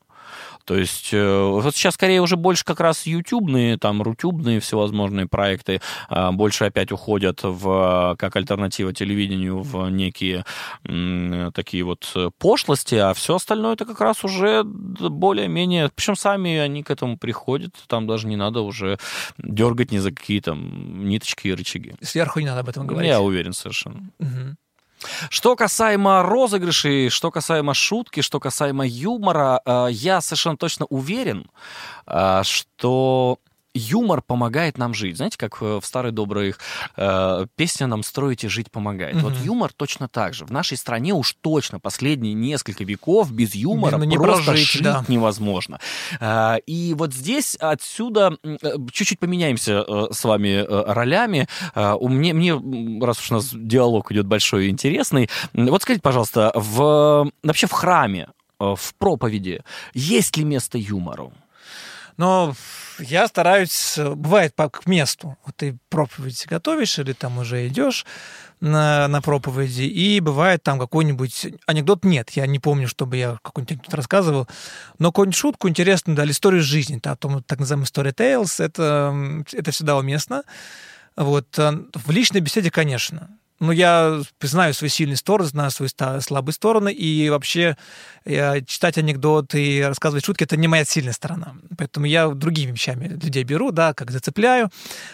[0.65, 5.81] То есть э, вот сейчас скорее уже больше как раз ютубные, там, рутюбные всевозможные проекты
[6.09, 10.45] а, больше опять уходят в, как альтернатива телевидению в некие
[10.85, 16.57] м, такие вот э, пошлости, а все остальное это как раз уже более-менее, причем сами
[16.57, 18.99] они к этому приходят, там даже не надо уже
[19.39, 21.95] дергать ни за какие там ниточки и рычаги.
[22.01, 23.11] Сверху не надо об этом говорить.
[23.11, 24.11] Я уверен совершенно.
[24.19, 24.57] Мгм.
[25.31, 31.47] Что касаемо розыгрышей, что касаемо шутки, что касаемо юмора, э, я совершенно точно уверен,
[32.07, 33.39] э, что
[33.75, 35.17] юмор помогает нам жить.
[35.17, 36.55] Знаете, как э, в старой доброй
[36.97, 39.17] э, песне «Нам строить и жить помогает».
[39.21, 39.43] Вот Мгм.
[39.45, 40.45] юмор точно так же.
[40.47, 44.83] В нашей стране уж точно последние несколько веков без юмора Ну, не просто прожить, жить
[44.83, 45.05] да.
[45.09, 45.81] невозможно.
[46.21, 48.57] Э, и вот здесь отсюда э,
[48.93, 51.49] чуть-чуть поменяемся э, с вами э, ролями.
[51.75, 52.53] Э, у мне, мне,
[53.05, 57.73] раз уж у нас диалог идет большой и интересный, вот скажите, пожалуйста, в, вообще в
[57.73, 58.29] храме,
[58.61, 59.63] э, в проповеди
[59.95, 61.33] есть ли место юмору?
[62.17, 62.55] Но
[62.99, 65.37] я стараюсь, э, бывает по, к месту.
[65.45, 68.07] Вот ты проповедь готовишь или там уже идешь
[68.61, 72.05] на, на проповеди, и бывает там какой-нибудь анекдот.
[72.05, 74.49] Нет, я не помню, чтобы я какой-нибудь анекдот рассказывал,
[74.99, 79.71] но какую-нибудь шутку интересную, да, историю жизни, да, том, так называемый storytales, это, м, это
[79.73, 80.45] всегда уместно.
[81.17, 81.59] Вот.
[81.59, 83.29] а В личной беседе, конечно.
[83.61, 85.89] Но я знаю свои сильные стороны, знаю свои
[86.21, 87.77] слабые стороны, и вообще
[88.25, 91.55] э, читать анекдоты и рассказывать шутки— это не моя сильная сторона.
[91.79, 94.71] Поэтому я другими вещами людей беру, да, как зацепляю,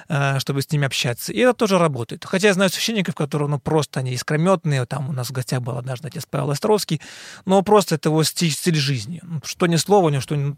[0.08, 1.32] э, чтобы с ними общаться.
[1.32, 2.24] И это тоже работает.
[2.24, 4.86] Хотя я знаю священников, которые, ну, просто они искрометные.
[4.86, 7.00] Там у нас в гостях был однажды отец Павел Островский,
[7.44, 9.20] но просто это его стиль, стиль жизни.
[9.22, 10.56] Ну, Что ни слова, ни что ни...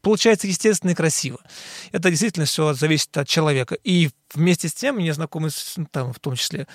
[0.00, 1.38] Получается естественно и красиво.
[1.92, 3.76] Это действительно все зависит от человека.
[3.84, 6.66] И вместе с тем мне знакомы, с- ну, там, в том числе,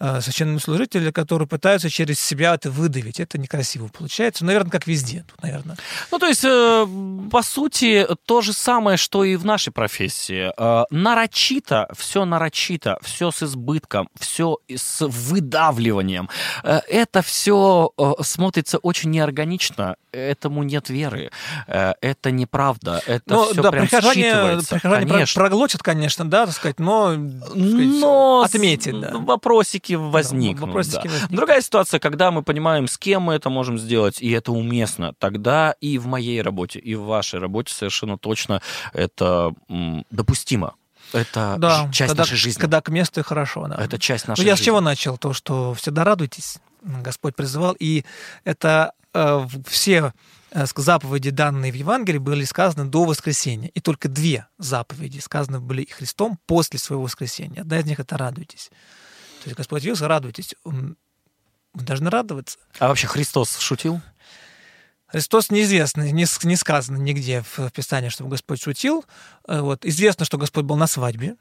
[0.00, 3.20] э, священные служители, которые пытаются через себя это выдавить.
[3.20, 4.44] Это некрасиво получается.
[4.44, 5.24] Наверное, как везде.
[5.28, 5.76] Тут, наверное.
[6.10, 6.86] Ну, то есть, э,
[7.30, 10.52] по сути, то же самое, что и в нашей профессии.
[10.56, 16.28] Э, нарочито, все нарочито, все с избытком, все с выдавливанием.
[16.64, 17.90] Э, это все
[18.22, 21.30] смотрится очень неорганично, этому нет веры,
[21.66, 24.68] Э, это неправда, это Ну, все да, прям прихожане, считывается.
[24.70, 29.18] прихожане проглотят, конечно, да, так сказать, но, сказать, Но с- отметить, да.
[29.18, 30.66] вопросики возникнут.
[30.68, 31.10] вопросики да.
[31.10, 31.30] возникнут.
[31.36, 35.74] Другая ситуация, когда мы понимаем, с кем мы это можем сделать, и это уместно, тогда
[35.80, 38.60] и в моей работе, и в вашей работе совершенно точно
[38.92, 39.52] это
[40.10, 40.74] допустимо.
[41.12, 42.60] Это да, часть когда, нашей жизни.
[42.60, 43.76] Когда к месту и хорошо, да.
[43.84, 44.66] Это часть Ну, нашей я с жизни.
[44.66, 45.18] чего начал?
[45.18, 46.56] То, что всегда радуйтесь.
[46.82, 47.76] Господь призывал.
[47.78, 48.04] И
[48.44, 50.14] это э, все
[50.52, 53.68] заповеди, данные в Евангелии, были сказаны до воскресения.
[53.68, 57.62] И только две заповеди сказаны были Христом после своего воскресения.
[57.62, 58.70] Одна из них— это «радуйтесь».
[59.42, 60.54] То есть Господь явился, радуйтесь.
[60.64, 60.94] Мы
[61.74, 62.58] должны радоваться.
[62.78, 64.00] А вообще Христос шутил?
[65.06, 69.04] Христос неизвестно, не, не сказано нигде в, Писании, чтобы Господь шутил.
[69.46, 69.84] Э, Вот.
[69.84, 71.36] Известно, что Господь был на свадьбе.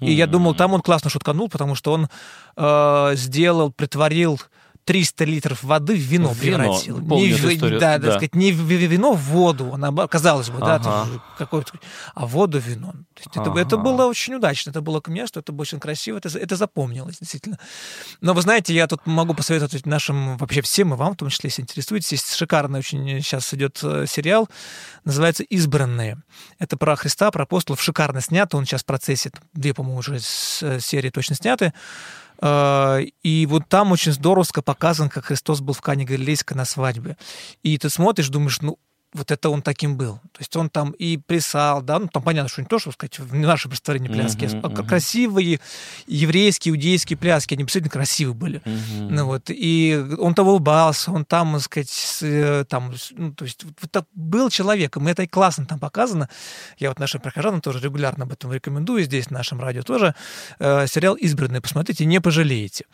[0.00, 2.08] И я думал, там он классно шутканул, потому что он
[2.56, 4.40] э, сделал, притворил
[4.84, 6.58] 300 литров воды в вино, В вино.
[6.58, 6.96] превратил.
[7.06, 8.12] Помню не, в- историю, да, да.
[8.12, 10.84] сказать, не в вино в воду, наоборот, казалось бы, да, Ага.
[10.84, 11.72] там какой-то,
[12.14, 12.92] а воду в вино.
[12.92, 13.60] То есть это, Ага.
[13.60, 17.18] это было очень удачно, это было к месту, это было очень красиво, это, это запомнилось,
[17.20, 17.58] действительно.
[18.20, 21.48] Но вы знаете, я тут могу посоветовать нашим, вообще всем и вам, в том числе,
[21.48, 24.48] если интересуетесь, есть шикарный очень сейчас идет э, сериал,
[25.04, 26.18] называется «Избранные».
[26.58, 30.80] Это про Христа, про апостолов, шикарно снято, он сейчас в процессе, две, по-моему, уже э,
[30.80, 31.72] серии точно сняты.
[32.40, 37.16] Э, И вот там очень здорово показан, как Христос был в Кане Галилейской на свадьбе.
[37.62, 38.78] И ты смотришь, думаешь, ну,
[39.12, 40.14] вот это он таким был.
[40.32, 43.18] То есть он там и плясал, да, ну там понятно, что не то, что сказать,
[43.32, 44.86] не наше представление пляски, а мгм.
[44.86, 45.60] красивые
[46.06, 48.62] еврейские, иудейские пляски, они действительно красивые были.
[48.64, 49.14] Мгм.
[49.14, 53.64] Ну вот, и он там улыбался, он там, так сказать, э, там, ну, то есть
[53.64, 56.28] вот, так был человеком, и это и классно там показано.
[56.78, 60.14] Я вот нашим прохожанам тоже регулярно об этом рекомендую, здесь на нашем радио тоже.
[60.58, 62.86] Э, сериал «Избранный», посмотрите, не пожалеете.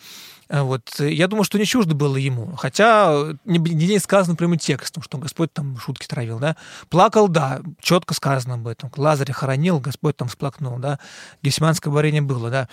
[0.48, 2.56] Э, Вот, э, я думаю, что не чуждо было ему.
[2.56, 6.56] Хотя не, не сказано прямым текстом, что Господь там шутки травил, да.
[6.88, 8.90] Плакал, да, четко сказано об этом.
[8.96, 10.98] Лазаря хоронил, Господь там всплакнул, да.
[11.42, 12.68] Гесиманское варенье было, да.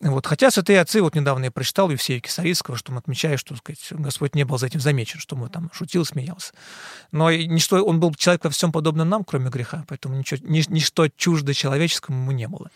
[0.00, 0.26] Вот.
[0.26, 4.34] Хотя святые отцы, вот недавно я прочитал Евсея Кисарийского, что он отмечает, что сказать, Господь
[4.34, 6.52] не был за этим замечен, что мы там шутил, смеялся.
[7.12, 11.08] Но ничто, он был человек во всем подобно нам, кроме греха, поэтому ничего, ни- ничто
[11.08, 12.70] чуждо человеческому ему не было.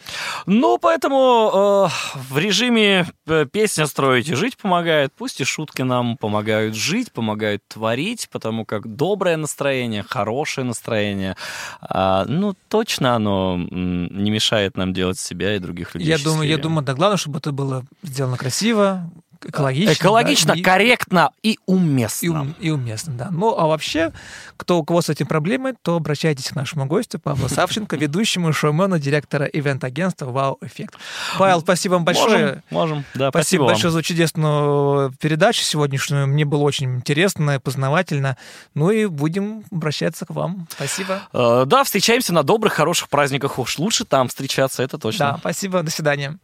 [0.46, 5.12] Ну, поэтому э, в режиме э, песня строить и жить помогает.
[5.14, 11.36] Пусть и шутки нам помогают жить, помогают творить, потому как доброе настроение, хорошее настроение,
[11.80, 16.58] а, ну, точно оно не мешает нам делать себя и других людей Я думаю, я
[16.58, 19.10] думаю, да, главное, чтобы это было сделано красиво,
[19.44, 19.92] экологично.
[19.92, 22.42] Экологично, да, и- корректно и и, уместно.
[22.42, 23.28] ум- и уместно, да.
[23.30, 24.12] Ну, а вообще,
[24.56, 28.98] кто у кого с этим проблемы, то обращайтесь к нашему гостю Павлу Савченко, ведущему шоумену,
[28.98, 30.96] директора ивент-агентства «Вау Эффект».
[31.38, 32.62] Павел, спасибо вам большое.
[32.70, 33.04] Можем, можем.
[33.14, 36.26] Да, Спасибо, спасибо, большое за чудесную передачу сегодняшнюю.
[36.28, 38.36] Мне было очень интересно, познавательно.
[38.74, 40.66] Ну и будем обращаться к вам.
[40.70, 41.22] Спасибо.
[41.32, 43.58] Э, Да, встречаемся на добрых, хороших праздниках.
[43.58, 45.32] Уж лучше там встречаться, это точно.
[45.32, 45.82] Да, спасибо.
[45.82, 46.38] До свидания.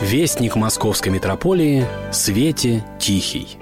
[0.00, 3.61] Вестник московской метрополии Свете Тихий.